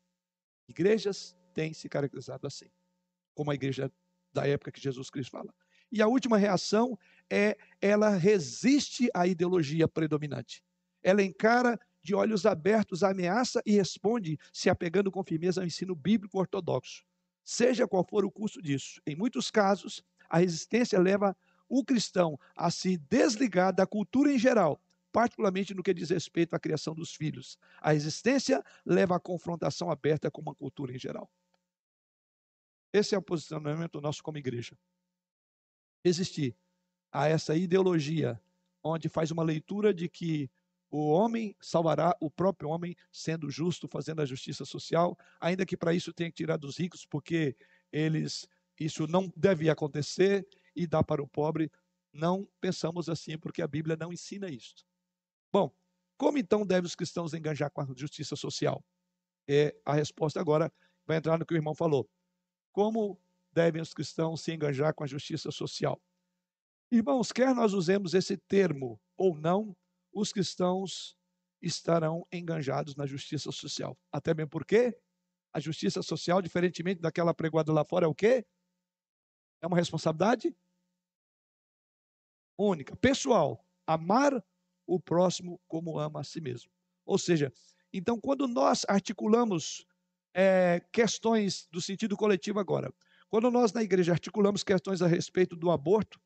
[0.66, 2.70] Igrejas têm se caracterizado assim,
[3.34, 3.92] como a igreja
[4.32, 5.52] da época que Jesus Cristo fala.
[5.92, 6.98] E a última reação
[7.30, 10.62] é ela resiste à ideologia predominante.
[11.02, 11.78] Ela encara
[12.08, 17.04] de olhos abertos ameaça e responde se apegando com firmeza ao ensino bíblico ortodoxo.
[17.44, 18.98] Seja qual for o custo disso.
[19.06, 21.36] Em muitos casos, a resistência leva
[21.68, 24.80] o cristão a se desligar da cultura em geral,
[25.12, 27.58] particularmente no que diz respeito à criação dos filhos.
[27.78, 31.30] A resistência leva à confrontação aberta com uma cultura em geral.
[32.90, 34.74] Esse é o posicionamento nosso como igreja.
[36.02, 36.56] Existir
[37.12, 38.40] a essa ideologia
[38.82, 40.50] onde faz uma leitura de que
[40.90, 45.92] o homem salvará o próprio homem sendo justo, fazendo a justiça social, ainda que para
[45.94, 47.56] isso tenha que tirar dos ricos, porque
[47.92, 51.70] eles isso não deve acontecer e dar para o pobre.
[52.12, 54.86] Não pensamos assim, porque a Bíblia não ensina isso.
[55.52, 55.70] Bom,
[56.16, 58.82] como então devem os cristãos engajar com a justiça social?
[59.48, 60.72] É, a resposta agora
[61.06, 62.08] vai entrar no que o irmão falou.
[62.72, 63.20] Como
[63.52, 66.00] devem os cristãos se engajar com a justiça social?
[66.90, 69.76] Irmãos, quer nós usemos esse termo ou não,
[70.12, 71.16] os cristãos
[71.60, 73.98] estarão enganjados na justiça social.
[74.12, 74.96] Até mesmo porque
[75.52, 78.46] a justiça social, diferentemente daquela pregoada lá fora, é o quê?
[79.60, 80.54] É uma responsabilidade
[82.56, 83.64] única, pessoal.
[83.86, 84.44] Amar
[84.86, 86.70] o próximo como ama a si mesmo.
[87.04, 87.52] Ou seja,
[87.92, 89.86] então, quando nós articulamos
[90.34, 92.92] é, questões do sentido coletivo agora.
[93.28, 96.20] Quando nós na igreja articulamos questões a respeito do aborto,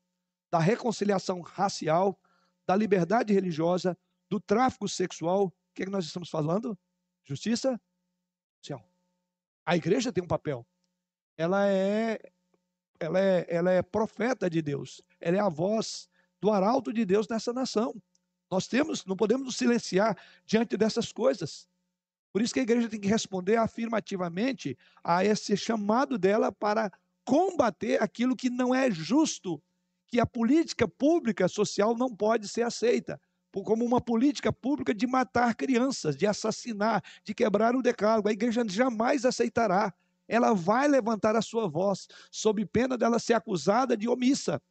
[0.51, 2.19] da reconciliação racial,
[2.65, 3.97] da liberdade religiosa,
[4.29, 6.77] do tráfico sexual, o que, é que nós estamos falando?
[7.23, 7.79] Justiça
[8.59, 8.83] social.
[9.65, 10.65] A igreja tem um papel.
[11.37, 12.19] Ela é,
[12.99, 15.01] ela é, ela é profeta de Deus.
[15.19, 16.09] Ela é a voz
[16.41, 17.95] do arauto de Deus nessa nação.
[18.51, 21.67] Nós temos, não podemos nos silenciar diante dessas coisas.
[22.31, 26.91] Por isso que a igreja tem que responder afirmativamente a esse chamado dela para
[27.23, 29.61] combater aquilo que não é justo,
[30.13, 33.19] que a política pública social não pode ser aceita
[33.51, 38.29] como uma política pública de matar crianças, de assassinar, de quebrar o decálogo.
[38.29, 39.91] A igreja jamais aceitará.
[40.27, 44.61] Ela vai levantar a sua voz, sob pena dela ser acusada de omissa.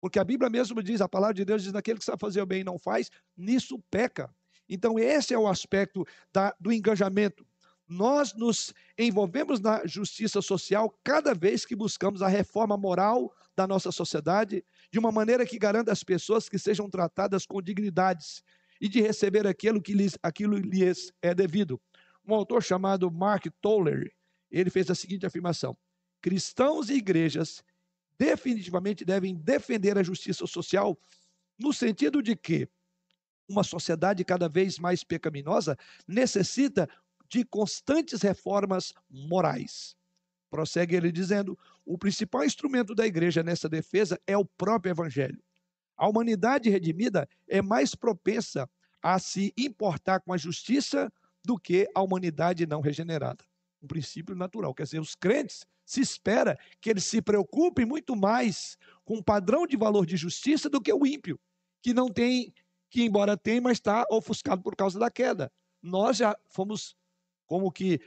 [0.00, 2.46] Porque a Bíblia mesmo diz, a palavra de Deus diz: naquele que sabe fazer o
[2.46, 4.34] bem e não faz, nisso peca.
[4.66, 6.02] Então, esse é o aspecto
[6.32, 7.45] da, do engajamento.
[7.88, 13.92] Nós nos envolvemos na justiça social cada vez que buscamos a reforma moral da nossa
[13.92, 18.42] sociedade, de uma maneira que garanta às pessoas que sejam tratadas com dignidades
[18.80, 21.80] e de receber aquilo que lhes, aquilo lhes é devido.
[22.26, 24.12] Um autor chamado Mark Toller,
[24.50, 25.76] ele fez a seguinte afirmação:
[26.20, 27.62] cristãos e igrejas
[28.18, 30.98] definitivamente devem defender a justiça social
[31.58, 32.68] no sentido de que
[33.48, 36.88] uma sociedade cada vez mais pecaminosa necessita
[37.28, 39.96] de constantes reformas morais.
[40.50, 45.42] Prossegue ele dizendo: o principal instrumento da igreja nessa defesa é o próprio evangelho.
[45.96, 48.68] A humanidade redimida é mais propensa
[49.02, 51.12] a se importar com a justiça
[51.44, 53.44] do que a humanidade não regenerada.
[53.82, 54.74] Um princípio natural.
[54.74, 59.66] Quer dizer, os crentes se espera que eles se preocupem muito mais com o padrão
[59.66, 61.38] de valor de justiça do que o ímpio,
[61.80, 62.52] que não tem
[62.90, 65.52] que embora tenha, mas está ofuscado por causa da queda.
[65.82, 66.96] Nós já fomos
[67.46, 68.00] como que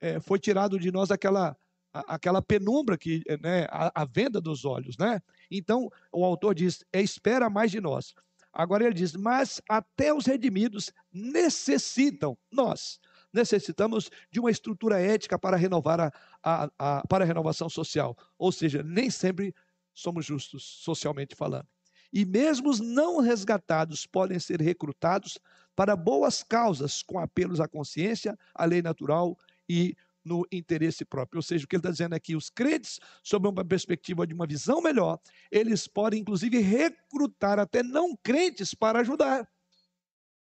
[0.00, 1.56] é, foi tirado de nós aquela
[1.90, 5.20] aquela penumbra que né, a, a, venda dos olhos, né?
[5.50, 8.14] Então o autor diz é espera mais de nós.
[8.52, 13.00] Agora ele diz, mas até os redimidos necessitam nós
[13.32, 16.12] necessitamos de uma estrutura ética para renovar a,
[16.42, 18.16] a, a para a renovação social.
[18.38, 19.54] Ou seja, nem sempre
[19.94, 21.66] somos justos socialmente falando
[22.12, 25.38] e mesmo os não resgatados podem ser recrutados
[25.76, 29.36] para boas causas, com apelos à consciência, à lei natural
[29.68, 29.94] e
[30.24, 31.38] no interesse próprio.
[31.38, 34.46] Ou seja, o que ele está dizendo aqui, os crentes, sob uma perspectiva de uma
[34.46, 35.18] visão melhor,
[35.50, 39.48] eles podem, inclusive, recrutar até não crentes para ajudar.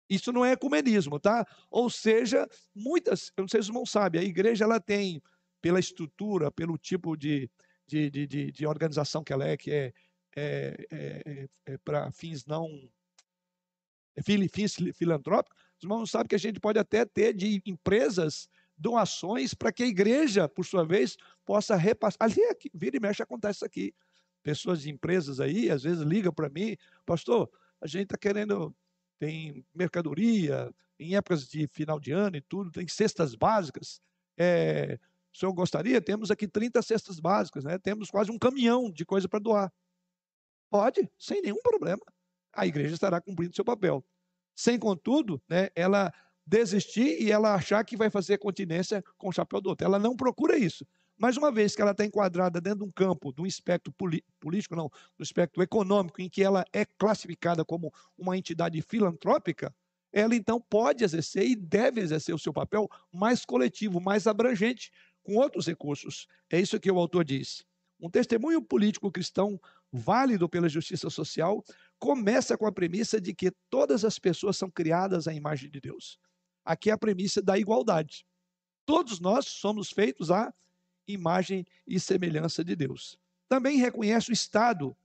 [0.09, 1.47] Isso não é ecumenismo, tá?
[1.71, 5.23] Ou seja, muitas, eu não sei se os irmãos sabem, a igreja ela tem,
[5.61, 7.51] pela estrutura, pelo tipo de,
[7.87, 9.93] de, de, de, organização que ela é, que é
[10.37, 12.69] é, é, é, para fins não
[14.17, 19.55] é, fins filantrópicos, os irmãos sabem que a gente pode até ter de empresas doações
[19.55, 22.19] para que a igreja, por sua vez, possa repassar.
[22.21, 23.95] Ali, aqui, vira e mexe, acontece isso aqui.
[24.43, 27.51] Pessoas de empresas aí, às vezes ligam para mim, pastor,
[27.81, 28.75] a gente está querendo,
[29.19, 34.01] tem mercadoria, em épocas de final de ano e tudo, tem cestas básicas.
[34.37, 34.99] É,
[35.33, 36.01] o senhor gostaria?
[36.01, 37.79] Temos aqui 30 cestas básicas, né?
[37.79, 39.73] temos quase um caminhão de coisa para doar.
[40.71, 42.03] Pode, sem nenhum problema.
[42.53, 44.05] A igreja estará cumprindo seu papel.
[44.55, 46.13] Sem, contudo, né, ela
[46.45, 49.87] desistir e ela achar que vai fazer continência com o chapéu do outro.
[49.87, 50.87] Ela não procura isso.
[51.17, 53.93] Mas uma vez que ela está enquadrada dentro de um campo, de um espectro
[54.41, 59.75] político, não, do espectro econômico, em que ela é classificada como uma entidade filantrópica,
[60.13, 64.91] ela então pode exercer e deve exercer o seu papel mais coletivo, mais abrangente,
[65.23, 66.27] com outros recursos.
[66.49, 67.67] É isso que o autor diz.
[68.01, 69.61] Um testemunho político cristão
[69.93, 71.65] válido pela justiça social
[71.99, 76.19] começa com a premissa de que todas as pessoas são criadas à imagem de Deus.
[76.65, 78.27] Aqui é a premissa da igualdade.
[78.85, 80.53] Todos nós somos feitos à
[81.07, 83.19] imagem e semelhança de Deus.
[83.49, 84.97] Também reconhece o Estado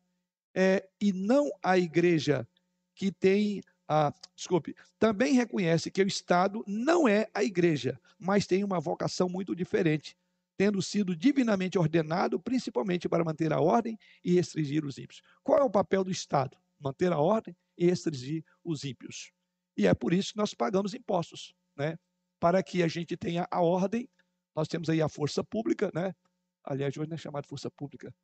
[0.54, 2.48] é, e não a igreja
[2.94, 4.14] que tem a.
[4.36, 9.56] Desculpe, também reconhece que o Estado não é a igreja, mas tem uma vocação muito
[9.56, 10.16] diferente
[10.64, 15.22] tendo sido divinamente ordenado, principalmente para manter a ordem e restringir os ímpios.
[15.44, 16.58] Qual é o papel do Estado?
[16.80, 19.34] Manter a ordem e restringir os ímpios.
[19.76, 21.98] E é por isso que nós pagamos impostos, né?
[22.40, 24.10] Para que a gente tenha a ordem,
[24.56, 26.16] nós temos aí a força pública, né?
[26.64, 28.16] Aliás, hoje não é chamada força pública,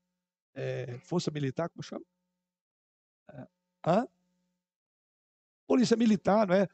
[0.53, 2.05] é, força militar, como chama?
[3.33, 3.47] É,
[3.85, 4.07] hã?
[5.67, 6.69] Polícia militar, não é?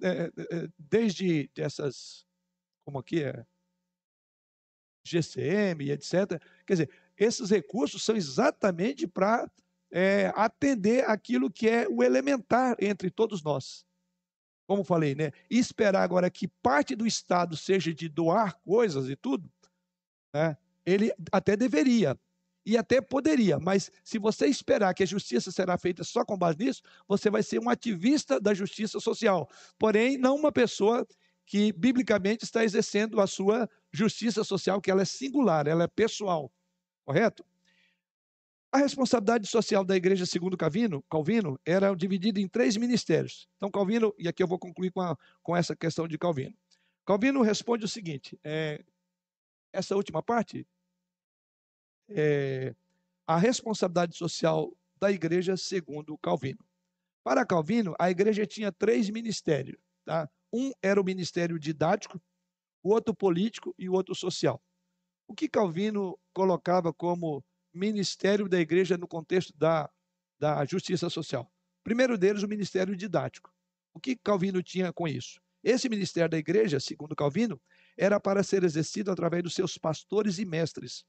[0.00, 2.24] é, é, é desde essas,
[2.84, 3.44] como aqui é,
[5.10, 6.40] GCM, etc.
[6.66, 9.50] Quer dizer, esses recursos são exatamente para
[9.90, 13.86] é, atender aquilo que é o elementar entre todos nós.
[14.66, 15.32] Como falei, né?
[15.50, 19.50] E esperar agora que parte do Estado seja de doar coisas e tudo,
[20.34, 20.56] né?
[20.84, 22.18] Ele até deveria,
[22.68, 26.58] e até poderia, mas se você esperar que a justiça será feita só com base
[26.58, 29.48] nisso, você vai ser um ativista da justiça social.
[29.78, 31.06] Porém, não uma pessoa
[31.48, 36.52] que biblicamente está exercendo a sua justiça social, que ela é singular, ela é pessoal.
[37.06, 37.42] Correto?
[38.70, 43.48] A responsabilidade social da igreja, segundo Calvino, Calvino era dividida em três ministérios.
[43.56, 46.54] Então, Calvino, e aqui eu vou concluir com, a, com essa questão de Calvino.
[47.06, 48.84] Calvino responde o seguinte: é,
[49.72, 50.66] essa última parte,
[52.10, 52.74] é,
[53.26, 54.70] a responsabilidade social
[55.00, 56.62] da igreja, segundo Calvino.
[57.24, 59.80] Para Calvino, a igreja tinha três ministérios.
[60.04, 60.28] Tá?
[60.52, 62.20] Um era o ministério didático,
[62.82, 64.62] o outro político e o outro social.
[65.26, 69.90] O que Calvino colocava como ministério da igreja no contexto da,
[70.38, 71.50] da justiça social?
[71.84, 73.52] Primeiro deles, o ministério didático.
[73.92, 75.40] O que Calvino tinha com isso?
[75.62, 77.60] Esse ministério da igreja, segundo Calvino,
[77.96, 81.04] era para ser exercido através dos seus pastores e mestres.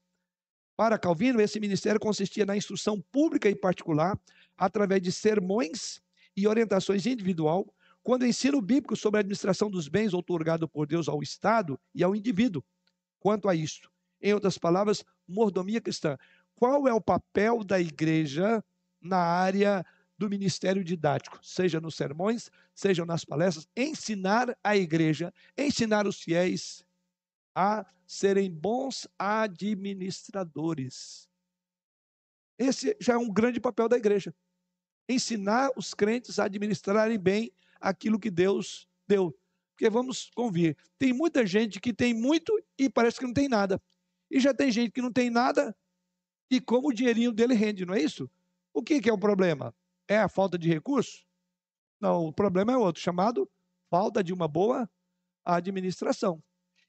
[0.76, 4.18] Para Calvino, esse ministério consistia na instrução pública e particular,
[4.56, 6.02] através de sermões
[6.36, 7.72] e orientações individual,
[8.02, 12.02] quando o ensino bíblico sobre a administração dos bens outorgado por Deus ao Estado e
[12.02, 12.64] ao indivíduo.
[13.18, 13.90] Quanto a isto,
[14.20, 16.16] em outras palavras, mordomia cristã.
[16.54, 18.64] Qual é o papel da igreja
[19.00, 19.84] na área
[20.20, 26.84] do ministério didático, seja nos sermões, seja nas palestras, ensinar a igreja, ensinar os fiéis
[27.54, 31.26] a serem bons administradores.
[32.58, 34.34] Esse já é um grande papel da igreja.
[35.08, 39.36] Ensinar os crentes a administrarem bem aquilo que Deus deu.
[39.70, 43.80] Porque vamos convir, tem muita gente que tem muito e parece que não tem nada.
[44.30, 45.74] E já tem gente que não tem nada
[46.50, 48.28] e como o dinheirinho dele rende, não é isso?
[48.74, 49.74] O que, que é o problema?
[50.08, 51.24] É a falta de recurso?
[52.00, 53.48] Não, o problema é outro, chamado
[53.88, 54.88] falta de uma boa
[55.44, 56.42] administração.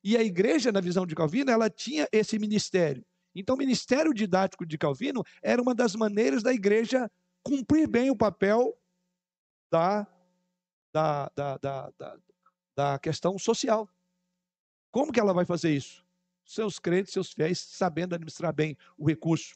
[0.04, 3.06] E a igreja, na visão de Calvino, ela tinha esse ministério.
[3.36, 7.10] Então, o ministério didático de Calvino era uma das maneiras da igreja
[7.44, 8.76] cumprir bem o papel
[9.72, 10.06] da
[10.94, 12.18] da, da, da, da,
[12.76, 13.90] da questão social.
[14.92, 16.06] Como que ela vai fazer isso?
[16.46, 19.56] Seus crentes, seus fiéis, sabendo administrar bem o recurso.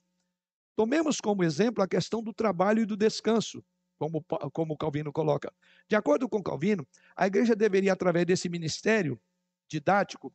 [0.75, 3.63] Tomemos como exemplo a questão do trabalho e do descanso,
[3.97, 5.53] como, como Calvino coloca.
[5.89, 9.19] De acordo com Calvino, a igreja deveria, através desse ministério
[9.67, 10.33] didático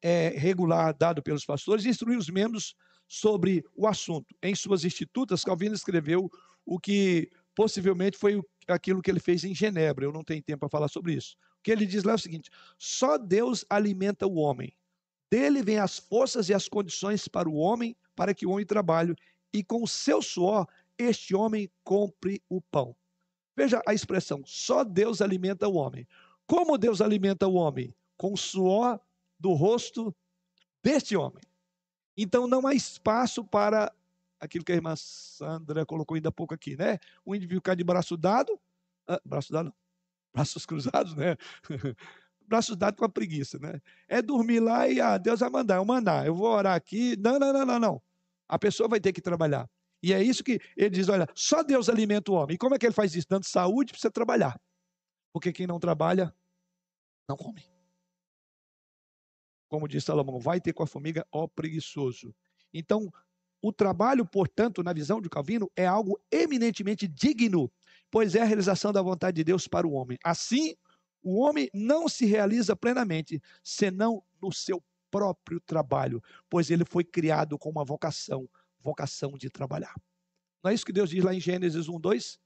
[0.00, 2.74] é, regular dado pelos pastores, instruir os membros
[3.06, 4.34] sobre o assunto.
[4.42, 6.30] Em suas institutas, Calvino escreveu
[6.66, 10.04] o que possivelmente foi aquilo que ele fez em Genebra.
[10.04, 11.36] Eu não tenho tempo para falar sobre isso.
[11.58, 14.74] O que ele diz lá é o seguinte: só Deus alimenta o homem.
[15.30, 19.14] Dele vêm as forças e as condições para o homem, para que o homem trabalhe,
[19.52, 20.66] e com o seu suor
[20.98, 22.94] este homem compre o pão.
[23.56, 26.06] Veja a expressão: só Deus alimenta o homem.
[26.46, 27.94] Como Deus alimenta o homem?
[28.16, 29.00] Com o suor
[29.38, 30.14] do rosto
[30.82, 31.42] deste homem.
[32.16, 33.92] Então não há espaço para
[34.42, 36.98] aquilo que a irmã Sandra colocou ainda há pouco aqui, né?
[37.24, 38.60] O indivíduo ficar de braço dado,
[39.06, 39.74] ah, braço dado não,
[40.34, 41.36] braços cruzados, né?
[42.44, 43.80] braços dados com a preguiça, né?
[44.08, 47.16] É dormir lá e, ah, Deus vai mandar, eu mandar, eu vou orar aqui.
[47.16, 48.02] Não, não, não, não, não.
[48.48, 49.70] A pessoa vai ter que trabalhar.
[50.02, 52.56] E é isso que ele diz: olha, só Deus alimenta o homem.
[52.56, 53.28] E como é que ele faz isso?
[53.30, 54.60] Dando saúde para você trabalhar.
[55.32, 56.34] Porque quem não trabalha,
[57.28, 57.62] não come.
[59.68, 62.34] Como diz Salomão, vai ter com a formiga, ó preguiçoso.
[62.74, 63.10] Então,
[63.62, 67.72] o trabalho, portanto, na visão de Calvino, é algo eminentemente digno,
[68.10, 70.18] pois é a realização da vontade de Deus para o homem.
[70.24, 70.74] Assim,
[71.22, 76.20] o homem não se realiza plenamente senão no seu próprio trabalho,
[76.50, 78.48] pois ele foi criado com uma vocação,
[78.80, 79.94] vocação de trabalhar.
[80.62, 82.40] Não é isso que Deus diz lá em Gênesis 1, 2?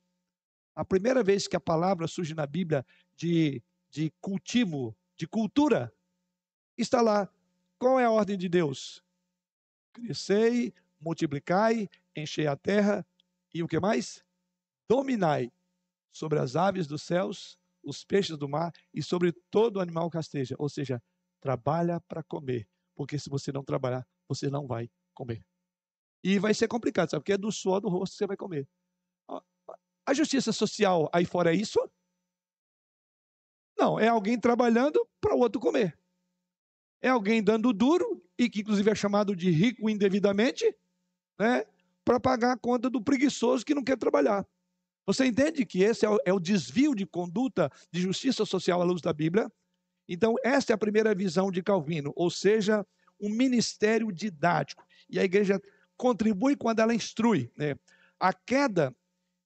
[0.75, 2.85] A primeira vez que a palavra surge na Bíblia
[3.17, 5.91] de, de cultivo, de cultura,
[6.77, 7.31] está lá.
[7.79, 9.03] Qual é a ordem de Deus?
[9.93, 13.07] Crescei, multiplicai, enchei a terra
[13.53, 14.25] e o que mais?
[14.89, 15.53] Dominai
[16.13, 20.55] sobre as aves dos céus, os peixes do mar e sobre todo animal que esteja.
[20.59, 21.03] Ou seja,
[21.41, 25.45] trabalha para comer, porque se você não trabalhar, você não vai comer.
[26.25, 27.21] E vai ser complicado, sabe?
[27.23, 28.69] Porque é do suor do rosto que você vai comer.
[30.07, 31.79] A justiça social aí fora é isso?
[33.77, 35.99] Não, é alguém trabalhando para o outro comer.
[37.03, 40.65] É alguém dando duro, e que inclusive é chamado de rico indevidamente,
[41.39, 41.65] né,
[42.05, 44.47] para pagar a conta do preguiçoso que não quer trabalhar.
[45.07, 48.85] Você entende que esse é o, é o, desvio de conduta de justiça social à
[48.85, 49.51] luz da Bíblia?
[50.09, 52.85] Então, esta é a primeira visão de Calvino, ou seja,
[53.21, 54.85] um ministério didático.
[55.09, 55.61] E a igreja
[55.97, 57.51] contribui quando ela instrui.
[57.57, 57.77] Né?
[58.19, 58.95] A queda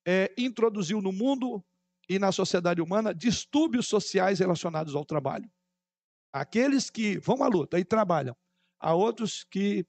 [0.07, 1.63] é, introduziu no mundo
[2.09, 5.49] e na sociedade humana distúrbios sociais relacionados ao trabalho.
[6.33, 8.37] Aqueles que vão à luta e trabalham
[8.79, 9.87] há outros que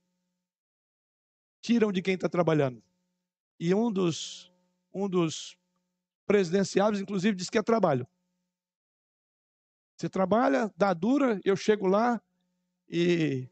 [1.62, 2.84] tiram de quem está trabalhando.
[3.60, 4.52] E um dos,
[4.94, 5.58] um dos
[6.26, 8.08] presidenciáveis, inclusive, diz que é trabalho.
[9.96, 12.20] Você trabalha, dá dura, eu chego lá
[12.90, 13.48] e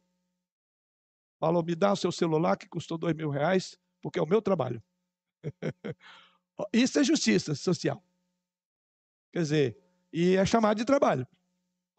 [1.40, 4.42] falo, me dá o seu celular que custou dois mil reais, porque é o meu
[4.42, 4.82] trabalho.
[6.74, 8.04] Isso é justiça social.
[9.32, 9.78] Quer dizer,
[10.12, 11.28] e é chamado de trabalho.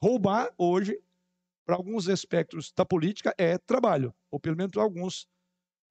[0.02, 1.00] Roubar hoje,
[1.64, 5.28] para alguns espectros da política, é trabalho, ou pelo menos para alguns,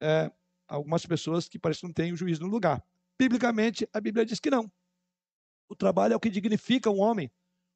[0.02, 0.32] é,
[0.68, 2.84] algumas pessoas que parecem que não têm o juízo no lugar.
[3.18, 4.72] Biblicamente, a Bíblia diz que não.
[5.68, 7.32] O trabalho é o que dignifica um homem.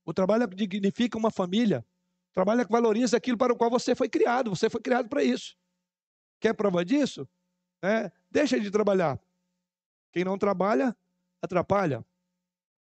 [0.06, 1.86] O trabalho é o que dignifica uma família.
[2.32, 4.50] O trabalho é o que valoriza aquilo para o qual você foi criado.
[4.50, 5.56] Você foi criado para isso.
[6.40, 7.28] Quer prova disso?
[7.82, 9.20] É, deixa de trabalhar.
[10.12, 10.96] Quem não trabalha,
[11.42, 12.06] atrapalha.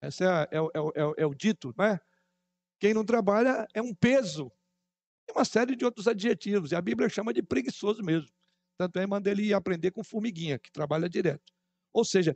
[0.01, 2.01] Esse é, é, é, é, o dito, não é?
[2.79, 4.51] Quem não trabalha é um peso.
[5.25, 6.73] Tem uma série de outros adjetivos.
[6.73, 8.29] E a Bíblia chama de preguiçoso mesmo.
[8.79, 11.53] Tanto é manda ele aprender com formiguinha, que trabalha direto.
[11.93, 12.35] Ou seja,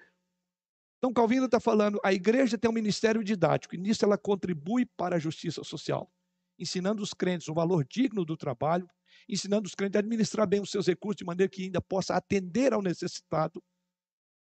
[0.98, 5.16] então Calvino está falando, a igreja tem um ministério didático, e nisso ela contribui para
[5.16, 6.10] a justiça social,
[6.58, 8.88] ensinando os crentes o valor digno do trabalho,
[9.28, 12.72] ensinando os crentes a administrar bem os seus recursos de maneira que ainda possa atender
[12.72, 13.62] ao necessitado.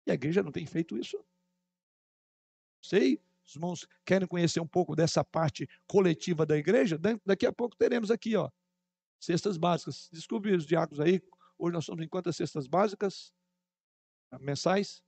[0.05, 1.23] E a igreja não tem feito isso.
[2.81, 6.99] Sei, os irmãos querem conhecer um pouco dessa parte coletiva da igreja?
[7.25, 8.49] Daqui a pouco teremos aqui, ó,
[9.19, 10.09] cestas básicas.
[10.11, 11.21] Descobri os diáconos aí,
[11.57, 13.33] hoje nós somos em quantas cestas básicas?
[14.39, 15.03] Mensais?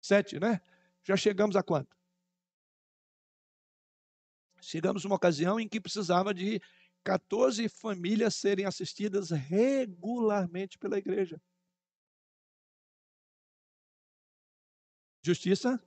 [0.00, 0.60] Sete, né?
[1.02, 1.96] Já chegamos a quanto?
[4.60, 6.60] Chegamos uma ocasião em que precisava de
[7.02, 11.40] 14 famílias serem assistidas regularmente pela igreja.
[15.24, 15.82] Justiça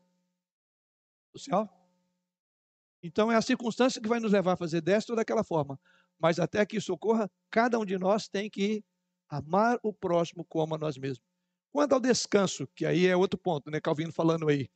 [1.32, 1.70] social.
[3.02, 5.80] Então é a circunstância que vai nos levar a fazer desta ou daquela forma.
[6.18, 8.84] Mas até que isso ocorra, cada um de nós tem que
[9.30, 11.24] amar o próximo como a nós mesmos.
[11.72, 13.82] Quanto ao descanso, que aí é outro ponto, né?
[13.82, 14.70] Calvino falando aí.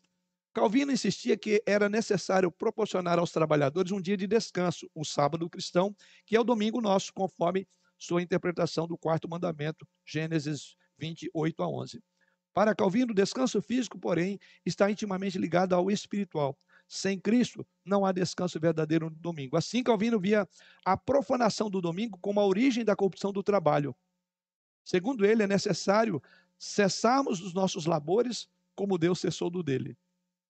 [0.54, 5.96] Calvino insistia que era necessário proporcionar aos trabalhadores um dia de descanso, o sábado cristão,
[6.26, 7.68] que é o domingo nosso, conforme
[7.98, 12.02] sua interpretação do quarto mandamento, Gênesis 28 a 11.
[12.54, 16.58] Para Calvino, o descanso físico, porém, está intimamente ligado ao espiritual.
[16.88, 19.56] Sem Cristo, não há descanso verdadeiro no domingo.
[19.56, 20.48] Assim, Calvino via
[20.84, 23.96] a profanação do domingo como a origem da corrupção do trabalho.
[24.90, 26.20] Segundo ele, é necessário
[26.57, 29.95] cessarmos dos nossos labores como Deus cessou do dele.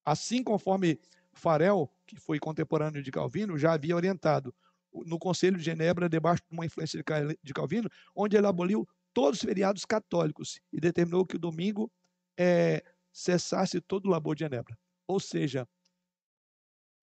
[0.05, 0.97] Assim, conforme
[1.33, 4.55] Farel, que foi contemporâneo de Calvino, já havia orientado
[4.93, 7.03] no Conselho de Genebra, debaixo de uma influência
[7.43, 11.91] de Calvino, onde ele aboliu todos os feriados católicos e determinou que o domingo
[12.39, 14.79] é, cessasse todo o labor de Genebra.
[15.05, 15.67] Ou seja,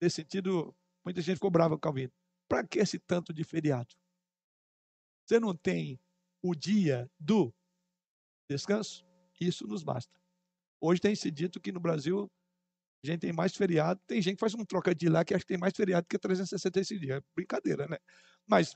[0.01, 2.13] nesse sentido, muita gente ficou brava com Calvino.
[2.49, 3.95] Para que esse tanto de feriado?
[5.27, 6.01] Você não tem
[6.49, 7.53] o dia do
[8.51, 9.05] descanso?
[9.41, 10.15] Isso nos basta.
[10.81, 12.31] Hoje tem se dito que no Brasil
[13.05, 14.01] a gente tem mais feriado.
[14.07, 17.01] Tem gente que faz um trocadilho lá que acha que tem mais feriado que 365
[17.01, 17.23] dias.
[17.35, 17.99] Brincadeira, né?
[18.47, 18.75] Mas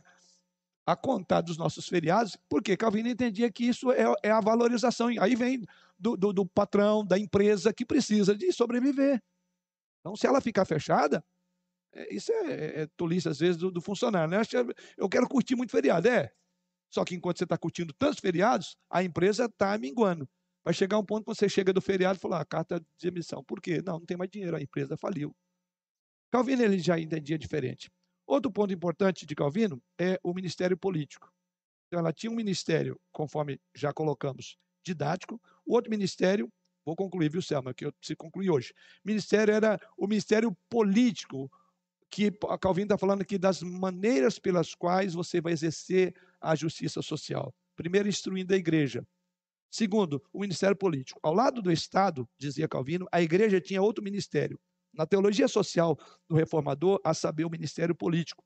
[0.87, 5.09] a contar dos nossos feriados, porque Calvino entendia que isso é, é a valorização.
[5.21, 5.65] Aí vem
[5.99, 9.23] do, do, do, patrão, da empresa que precisa de sobreviver.
[10.01, 11.25] Então, se ela ficar fechada,
[11.93, 14.31] é, isso é, é, é tolice, às vezes, do, do funcionário.
[14.31, 14.41] Né?
[14.97, 16.09] Eu quero curtir muito feriado.
[16.09, 16.33] É,
[16.91, 20.29] só que enquanto você está curtindo tantos feriados, a empresa está minguando.
[20.65, 23.43] Vai chegar um ponto que você chega do feriado e fala, ah, carta de emissão.
[23.45, 23.81] Por quê?
[23.81, 25.35] Não, não tem mais dinheiro, a empresa faliu.
[26.31, 27.91] Calvino ele já entendia diferente.
[28.27, 31.33] Outro ponto importante de Calvino é o ministério político.
[31.87, 35.41] Então, ela tinha um ministério, conforme já colocamos, didático.
[35.65, 36.53] O outro ministério,
[36.85, 38.73] vou concluir, viu, Selma, que eu preciso concluir hoje.
[39.05, 41.51] Ministério era o ministério político,
[42.09, 42.31] que
[42.61, 47.55] Calvino está falando aqui das maneiras pelas quais você vai exercer a justiça social.
[47.77, 49.07] Primeiro, instruindo a igreja.
[49.71, 51.21] Segundo, o ministério político.
[51.23, 54.59] Ao lado do Estado, dizia Calvino, a igreja tinha outro ministério.
[54.93, 55.97] Na teologia social
[56.29, 58.45] do reformador, a saber, o ministério político.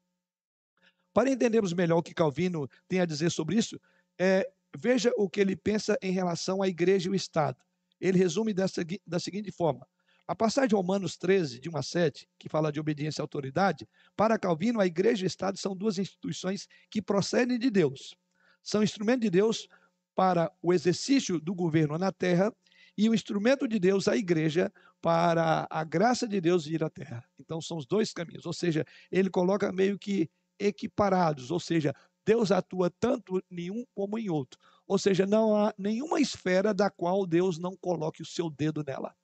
[1.15, 3.81] Para entendermos melhor o que Calvino tem a dizer sobre isso,
[4.19, 4.47] é,
[4.77, 7.57] veja o que ele pensa em relação à igreja e o Estado.
[8.01, 9.87] Ele resume dessa, da seguinte forma:
[10.27, 13.87] a passagem de Romanos 13, de 1 a 7, que fala de obediência à autoridade,
[14.17, 18.17] para Calvino, a igreja e o Estado são duas instituições que procedem de Deus.
[18.63, 19.69] São instrumento de Deus
[20.15, 22.55] para o exercício do governo na terra
[22.97, 24.73] e o instrumento de Deus, a igreja,
[25.03, 27.23] para a graça de Deus vir à terra.
[27.39, 28.47] Então, são os dois caminhos.
[28.47, 31.93] Ou seja, ele coloca meio que equiparados, ou seja,
[32.25, 34.59] Deus atua tanto em um como em outro.
[34.87, 39.15] Ou seja, não há nenhuma esfera da qual Deus não coloque o seu dedo nela.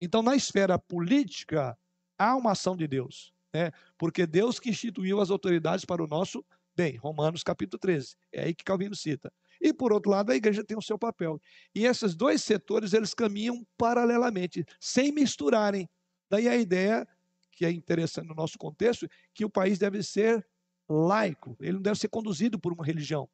[0.00, 1.76] Então, na esfera política,
[2.18, 3.72] há uma ação de Deus, né?
[3.96, 6.44] porque Deus que instituiu as autoridades para o nosso
[6.76, 9.32] Bem, Romanos capítulo 13, é aí que Calvino cita.
[9.58, 11.40] E por outro lado, a igreja tem o seu papel.
[11.74, 15.88] E esses dois setores, eles caminham paralelamente, sem misturarem.
[16.28, 17.08] Daí a ideia,
[17.50, 20.46] que é interessante no nosso contexto, que o país deve ser
[20.86, 23.26] laico, ele não deve ser conduzido por uma religião,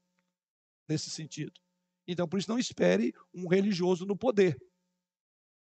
[0.89, 1.61] nesse sentido.
[2.07, 4.57] Então, por isso, não espere um religioso no poder.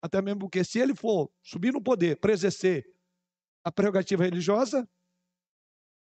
[0.03, 2.91] Até mesmo porque, se ele for subir no poder para exercer
[3.63, 4.89] a prerrogativa religiosa,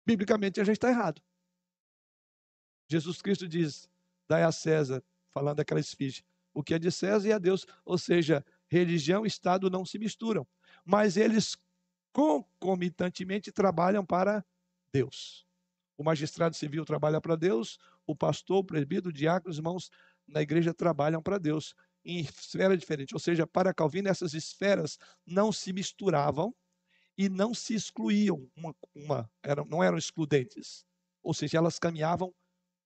[0.06, 1.22] biblicamente já está errado.
[2.90, 3.90] Jesus Cristo diz:
[4.28, 7.66] dai a César, falando daquela esfinge, o que é de César e a Deus.
[7.86, 10.48] Ou seja, religião e Estado não se misturam,
[10.84, 11.56] mas eles
[12.12, 14.46] concomitantemente trabalham para
[14.92, 15.46] Deus.
[15.98, 19.92] O magistrado civil trabalha para Deus, o pastor, o presbítero, o diácono, os irmãos
[20.28, 21.76] na igreja trabalham para Deus
[22.06, 23.14] em esfera diferente.
[23.14, 26.54] Ou seja, para Calvino, essas esferas não se misturavam
[27.18, 30.86] e não se excluíam, uma, uma eram, não eram excludentes.
[31.22, 32.34] Ou seja, elas caminhavam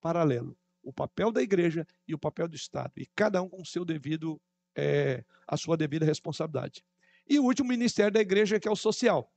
[0.02, 0.58] paralelo.
[0.84, 2.94] O papel da igreja e o papel do Estado.
[2.98, 4.40] E cada um com seu devido,
[4.76, 6.84] é, a sua devida responsabilidade.
[7.28, 9.32] E o último ministério da igreja, que é o social.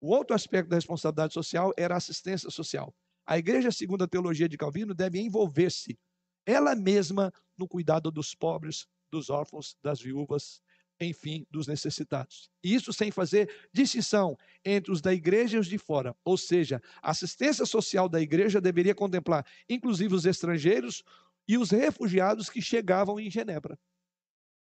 [0.00, 2.94] O outro aspecto da responsabilidade social era a assistência social.
[3.26, 5.98] A igreja, segundo a teologia de Calvino, deve envolver-se
[6.44, 10.60] ela mesma no cuidado dos pobres, dos órfãos, das viúvas,
[11.00, 12.50] enfim, dos necessitados.
[12.62, 16.16] E isso sem fazer distinção entre os da igreja e os de fora.
[16.24, 21.04] Ou seja, a assistência social da igreja deveria contemplar, inclusive, os estrangeiros
[21.46, 23.78] e os refugiados que chegavam em Genebra.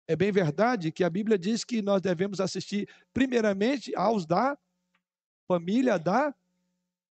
[0.06, 4.58] É bem verdade que a Bíblia diz que nós devemos assistir, primeiramente, aos da
[5.48, 6.34] família da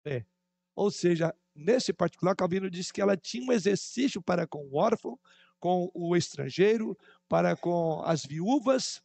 [0.03, 0.25] fé.
[0.73, 5.19] Ou seja, nesse particular, Calvino diz que ela tinha um exercício para com o órfão,
[5.59, 6.97] com o estrangeiro,
[7.27, 9.01] para com as viúvas,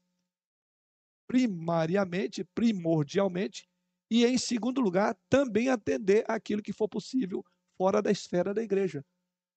[1.27, 3.69] primariamente, primordialmente,
[4.11, 7.43] e em segundo lugar, também atender aquilo que for possível
[7.77, 9.05] fora da esfera da igreja.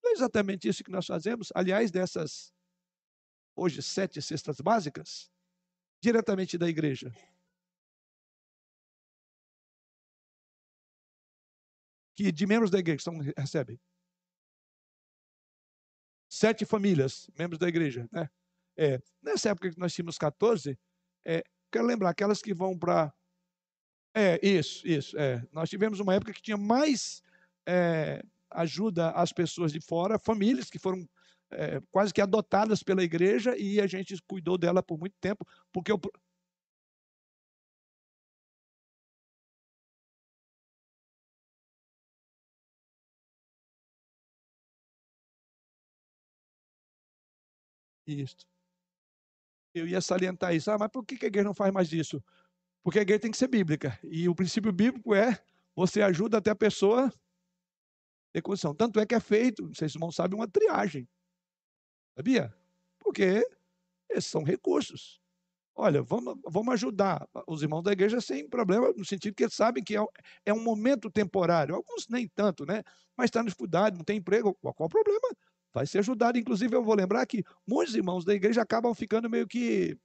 [0.01, 1.51] Não é exatamente isso que nós fazemos.
[1.53, 2.53] Aliás, dessas,
[3.55, 5.29] hoje, sete cestas básicas,
[6.01, 7.11] diretamente da igreja.
[12.15, 13.77] Que de membros da igreja estão, recebem
[16.35, 18.07] sete famílias, membros da igreja.
[18.11, 18.29] Né?
[18.77, 20.77] É, nessa época que nós tínhamos 14,
[21.23, 23.13] é, quero lembrar, aquelas que vão para.
[24.13, 25.17] É, isso, isso.
[25.17, 25.45] É.
[25.51, 27.21] Nós tivemos uma época que tinha mais
[27.65, 31.07] é, ajuda às pessoas de fora, famílias que foram
[31.51, 35.91] é, quase que adotadas pela igreja e a gente cuidou dela por muito tempo, porque
[35.91, 35.99] o,
[48.07, 48.45] Isso.
[49.73, 50.71] Eu ia salientar isso.
[50.71, 52.23] Ah, mas por que a igreja não faz mais isso?
[52.83, 53.99] Porque a igreja tem que ser bíblica.
[54.03, 55.43] E o princípio bíblico é
[55.75, 57.11] você ajuda até a pessoa
[58.31, 58.73] ter condição.
[58.73, 59.69] Tanto é que é feito,
[59.99, 61.07] não sabem, uma triagem.
[62.15, 62.53] Sabia?
[62.99, 63.45] Porque
[64.09, 65.19] esses são recursos.
[65.77, 69.83] Olha, vamos, vamos ajudar os irmãos da igreja sem problema, no sentido que eles sabem
[69.83, 70.05] que é,
[70.45, 71.75] é um momento temporário.
[71.75, 72.81] Alguns nem tanto, né?
[73.17, 74.53] Mas está na dificuldade, não tem emprego.
[74.55, 75.35] Qual, qual o problema?
[75.75, 76.37] Vai ser ajudado.
[76.37, 79.97] Inclusive, eu vou lembrar que muitos irmãos da igreja acabam ficando meio que.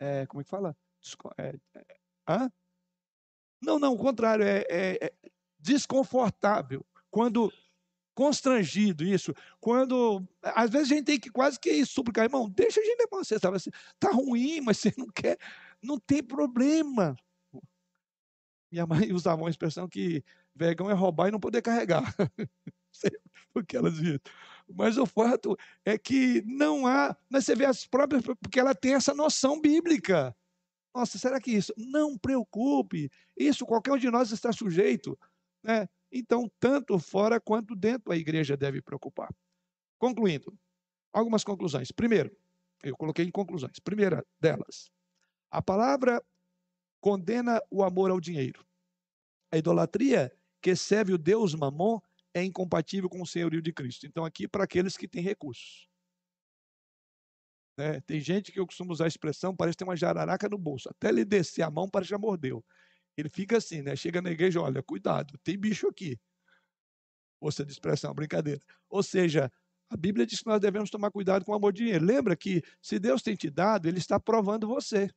[0.00, 0.76] É, como é que fala?
[1.38, 1.84] É, é,
[2.28, 2.50] hã?
[3.62, 5.12] Não, não, o contrário, é, é, é
[5.58, 6.84] desconfortável.
[7.10, 7.52] Quando
[8.14, 12.84] constrangido isso, quando às vezes a gente tem que quase que suplicar, irmão, deixa a
[12.84, 13.70] gente levar você, sabe assim,
[14.00, 15.38] tá ruim, mas você não quer,
[15.80, 17.16] não tem problema.
[18.70, 22.02] Minha mãe usava uma expressão que vegão é roubar e não poder carregar.
[23.54, 24.20] Porque elas viram.
[24.74, 28.94] Mas o fato é que não há, mas você vê as próprias, porque ela tem
[28.94, 30.36] essa noção bíblica.
[30.94, 31.72] Nossa, será que isso?
[31.76, 35.18] Não preocupe, isso qualquer um de nós está sujeito.
[35.62, 35.88] Né?
[36.10, 39.32] Então, tanto fora quanto dentro a igreja deve preocupar.
[39.98, 40.56] Concluindo,
[41.12, 41.92] algumas conclusões.
[41.92, 42.34] Primeiro,
[42.82, 43.78] eu coloquei em conclusões.
[43.78, 44.90] Primeira delas,
[45.50, 46.22] a palavra
[47.00, 48.64] condena o amor ao dinheiro.
[49.52, 52.00] A idolatria que serve o Deus Mamon
[52.34, 54.06] é incompatível com o senhorio de Cristo.
[54.06, 55.88] Então, aqui para aqueles que têm recursos.
[57.76, 58.00] Né?
[58.00, 60.88] Tem gente que eu costumo usar a expressão, parece ter uma jararaca no bolso.
[60.90, 62.64] Até ele descer a mão, parece que já mordeu.
[63.16, 63.96] Ele fica assim, né?
[63.96, 66.18] Chega na igreja, olha, cuidado, tem bicho aqui.
[67.40, 68.60] Força de expressão, brincadeira.
[68.88, 69.50] Ou seja,
[69.88, 72.04] a Bíblia diz que nós devemos tomar cuidado com o amor de dinheiro.
[72.04, 75.08] Lembra que se Deus tem te dado, Ele está provando você.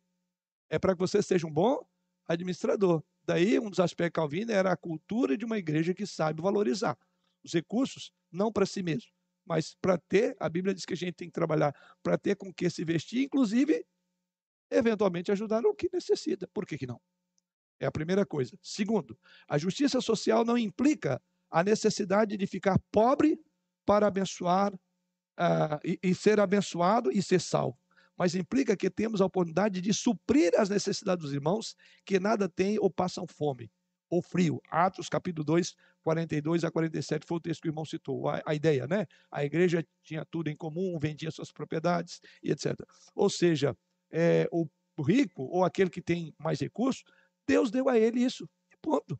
[0.69, 1.85] É para que você seja um bom
[2.31, 3.03] administrador.
[3.23, 6.97] Daí, um dos aspectos calvino era a cultura de uma igreja que sabe valorizar
[7.43, 9.11] os recursos, não para si mesmo,
[9.45, 12.53] mas para ter, a Bíblia diz que a gente tem que trabalhar para ter com
[12.53, 13.85] que se vestir, inclusive,
[14.69, 16.47] eventualmente ajudar o que necessita.
[16.53, 17.01] Por que, que não?
[17.79, 18.57] É a primeira coisa.
[18.61, 19.17] Segundo,
[19.47, 23.39] a justiça social não implica a necessidade de ficar pobre
[23.85, 24.73] para abençoar
[25.35, 27.77] ah, e, e ser abençoado e ser salvo.
[28.21, 31.75] Mas implica que temos a oportunidade de suprir as necessidades dos irmãos
[32.05, 33.71] que nada têm ou passam fome
[34.11, 34.61] ou frio.
[34.69, 35.73] Atos capítulo 2,
[36.03, 38.29] 42 a 47 foi o texto que o irmão citou.
[38.29, 39.07] A, a, ideia, né?
[39.31, 42.75] A igreja tinha tudo em comum, vendia suas propriedades e etc.
[43.15, 43.75] Ou seja,
[44.11, 44.67] é, o
[45.01, 47.03] rico ou aquele que tem mais recursos,
[47.47, 48.47] Deus deu a ele isso.
[48.71, 49.19] E ponto.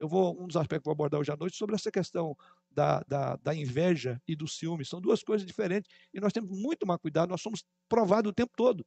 [0.00, 2.36] Eu vou, um dos aspectos que vou abordar hoje à noite sobre essa questão
[2.78, 4.84] da, da, da, inveja e do ciúme.
[4.84, 8.52] São duas coisas diferentes e nós temos muito mais cuidado, nós somos provados o tempo
[8.56, 8.86] todo.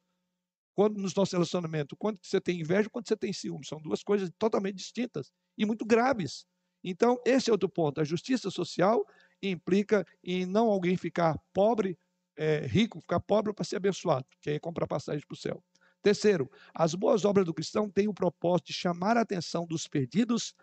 [0.73, 4.31] Quando nos nossos relacionamentos, quando você tem inveja, quando você tem ciúme, são duas coisas
[4.39, 6.45] totalmente distintas e muito graves.
[6.81, 7.99] Então, esse é outro ponto.
[7.99, 9.05] A justiça social
[9.43, 11.99] implica em não alguém ficar pobre,
[12.38, 15.61] é, rico, ficar pobre para ser abençoado, que aí comprar passagem para o céu.
[16.01, 20.55] Terceiro, as boas obras do cristão têm o propósito de chamar a atenção dos perdidos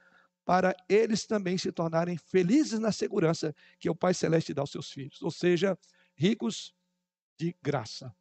[0.48, 4.90] para eles também se tornarem felizes na segurança que o Pai Celeste dá aos seus
[4.90, 5.78] filhos, ou seja,
[6.16, 6.74] ricos
[7.38, 8.16] de graça,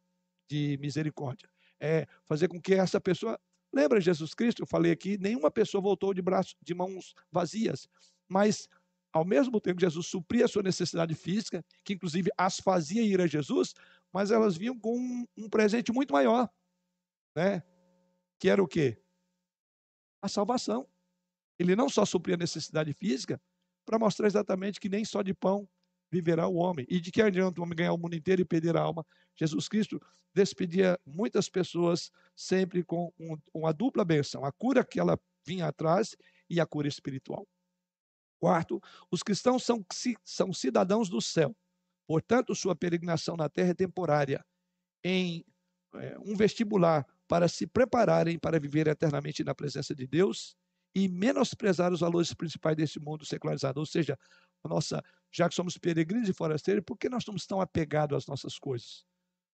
[0.46, 1.48] de misericórdia.
[1.80, 3.40] É fazer com que essa pessoa.
[3.72, 4.60] Lembra Jesus Cristo?
[4.60, 7.88] Eu falei aqui, nenhuma pessoa voltou de braços, de mãos vazias,
[8.28, 8.68] mas
[9.10, 13.26] ao mesmo tempo Jesus supria a sua necessidade física, que inclusive as fazia ir a
[13.26, 13.72] Jesus,
[14.12, 16.46] mas elas vinham com um, um presente muito maior,
[17.34, 17.62] né?
[18.38, 19.02] Que era o quê?
[20.20, 20.86] A salvação.
[21.58, 23.40] Ele não só supria a necessidade física,
[23.84, 25.68] para mostrar exatamente que nem só de pão
[26.10, 26.86] viverá o homem.
[26.88, 29.04] E de que adianta o homem ganhar o mundo inteiro e perder a alma?
[29.34, 30.00] Jesus Cristo
[30.34, 36.16] despedia muitas pessoas sempre com um, uma dupla benção: a cura que ela vinha atrás
[36.50, 37.46] e a cura espiritual.
[38.38, 38.80] Quarto,
[39.10, 39.84] os cristãos são,
[40.24, 41.56] são cidadãos do céu.
[42.06, 44.44] Portanto, sua peregrinação na terra é temporária.
[45.02, 45.44] Em
[45.94, 50.56] é, um vestibular para se prepararem para viver eternamente na presença de Deus
[50.94, 53.80] e menosprezar os valores principais desse mundo secularizado.
[53.80, 54.18] Ou seja,
[54.64, 58.58] nossa, já que somos peregrinos e forasteiros, por que nós estamos tão apegados às nossas
[58.58, 59.04] coisas?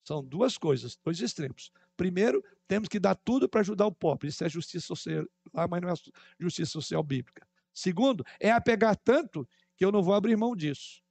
[0.04, 1.72] São duas coisas, dois extremos.
[1.96, 4.30] Primeiro, temos que dar tudo para ajudar o pobre.
[4.30, 5.94] Isso é justiça social, mas não é
[6.40, 7.48] justiça social bíblica.
[7.74, 11.02] Segundo, é apegar tanto que eu não vou abrir mão disso.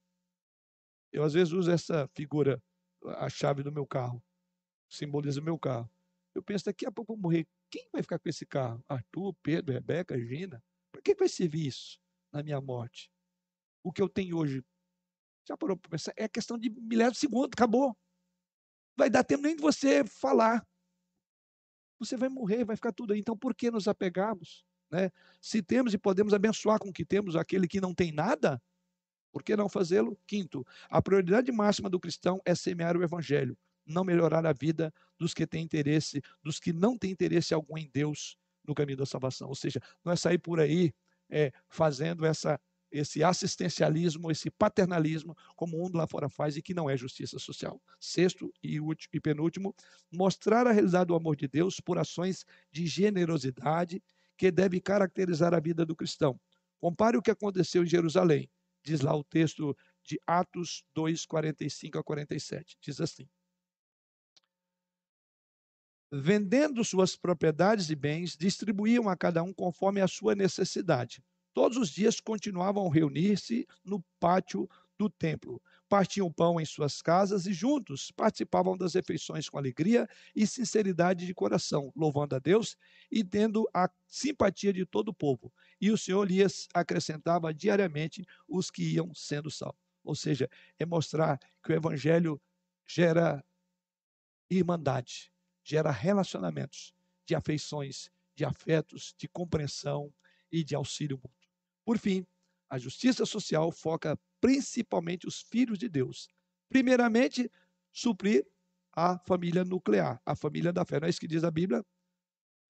[1.11, 2.61] Eu às vezes uso essa figura,
[3.03, 4.21] a chave do meu carro,
[4.89, 5.89] simboliza o meu carro.
[6.39, 7.45] Eu penso, daqui a pouco eu vou morrer.
[7.69, 8.81] Quem vai ficar com esse carro?
[8.87, 10.63] Arthur, Pedro, Rebeca, Gina?
[10.89, 11.99] Para que vai servir isso
[12.31, 13.11] na minha morte?
[13.83, 14.63] O que eu tenho hoje?
[15.45, 16.13] Já parou para pensar?
[16.15, 17.93] É questão de milésimo de segundo, acabou.
[18.97, 20.65] Vai dar tempo nem de você falar.
[21.99, 23.19] Você vai morrer, vai ficar tudo aí.
[23.19, 24.63] Então, por que nos apegarmos?
[24.89, 25.11] Né?
[25.41, 28.61] Se temos e podemos abençoar com o que temos aquele que não tem nada,
[29.33, 30.17] por que não fazê-lo?
[30.25, 33.57] Quinto, a prioridade máxima do cristão é semear o evangelho
[33.89, 37.89] não melhorar a vida dos que têm interesse, dos que não têm interesse algum em
[37.91, 39.49] Deus no caminho da salvação.
[39.49, 40.93] Ou seja, não é sair por aí
[41.29, 42.59] é, fazendo essa,
[42.91, 47.39] esse assistencialismo, esse paternalismo, como o mundo lá fora faz e que não é justiça
[47.39, 47.81] social.
[47.99, 49.75] Sexto e, último, e penúltimo,
[50.11, 54.01] mostrar a realidade do amor de Deus por ações de generosidade
[54.37, 56.39] que deve caracterizar a vida do cristão.
[56.79, 58.49] Compare o que aconteceu em Jerusalém,
[58.83, 62.77] diz lá o texto de Atos 2, 45 a 47.
[62.81, 63.27] Diz assim:
[66.11, 71.23] vendendo suas propriedades e bens, distribuíam a cada um conforme a sua necessidade.
[71.53, 75.61] Todos os dias continuavam a reunir-se no pátio do templo.
[75.87, 81.33] Partiam pão em suas casas e juntos participavam das refeições com alegria e sinceridade de
[81.33, 82.77] coração, louvando a Deus
[83.09, 85.51] e tendo a simpatia de todo o povo.
[85.81, 89.79] E o Senhor lhes acrescentava diariamente os que iam sendo salvos.
[90.03, 92.39] Ou seja, é mostrar que o evangelho
[92.87, 93.43] gera
[94.49, 95.31] irmandade,
[95.69, 96.95] gera relacionamentos
[97.27, 100.11] de afeições, de afetos, de compreensão
[100.51, 101.47] e de auxílio mútuo.
[101.85, 102.25] Por fim,
[102.67, 106.27] a justiça social foca principalmente os filhos de Deus.
[106.67, 107.51] Primeiramente,
[107.91, 108.47] suprir
[108.91, 110.99] a família nuclear, a família da fé.
[110.99, 111.85] Não é isso que diz a Bíblia?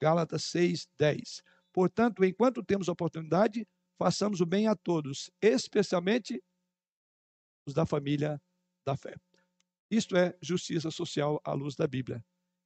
[0.01, 1.41] Gálatas 6, 10.
[1.71, 3.65] Portanto, enquanto temos oportunidade,
[3.97, 6.43] façamos o bem a todos, especialmente
[7.65, 8.41] os da família
[8.85, 9.15] da fé.
[9.89, 12.21] Isto é justiça social à luz da Bíblia.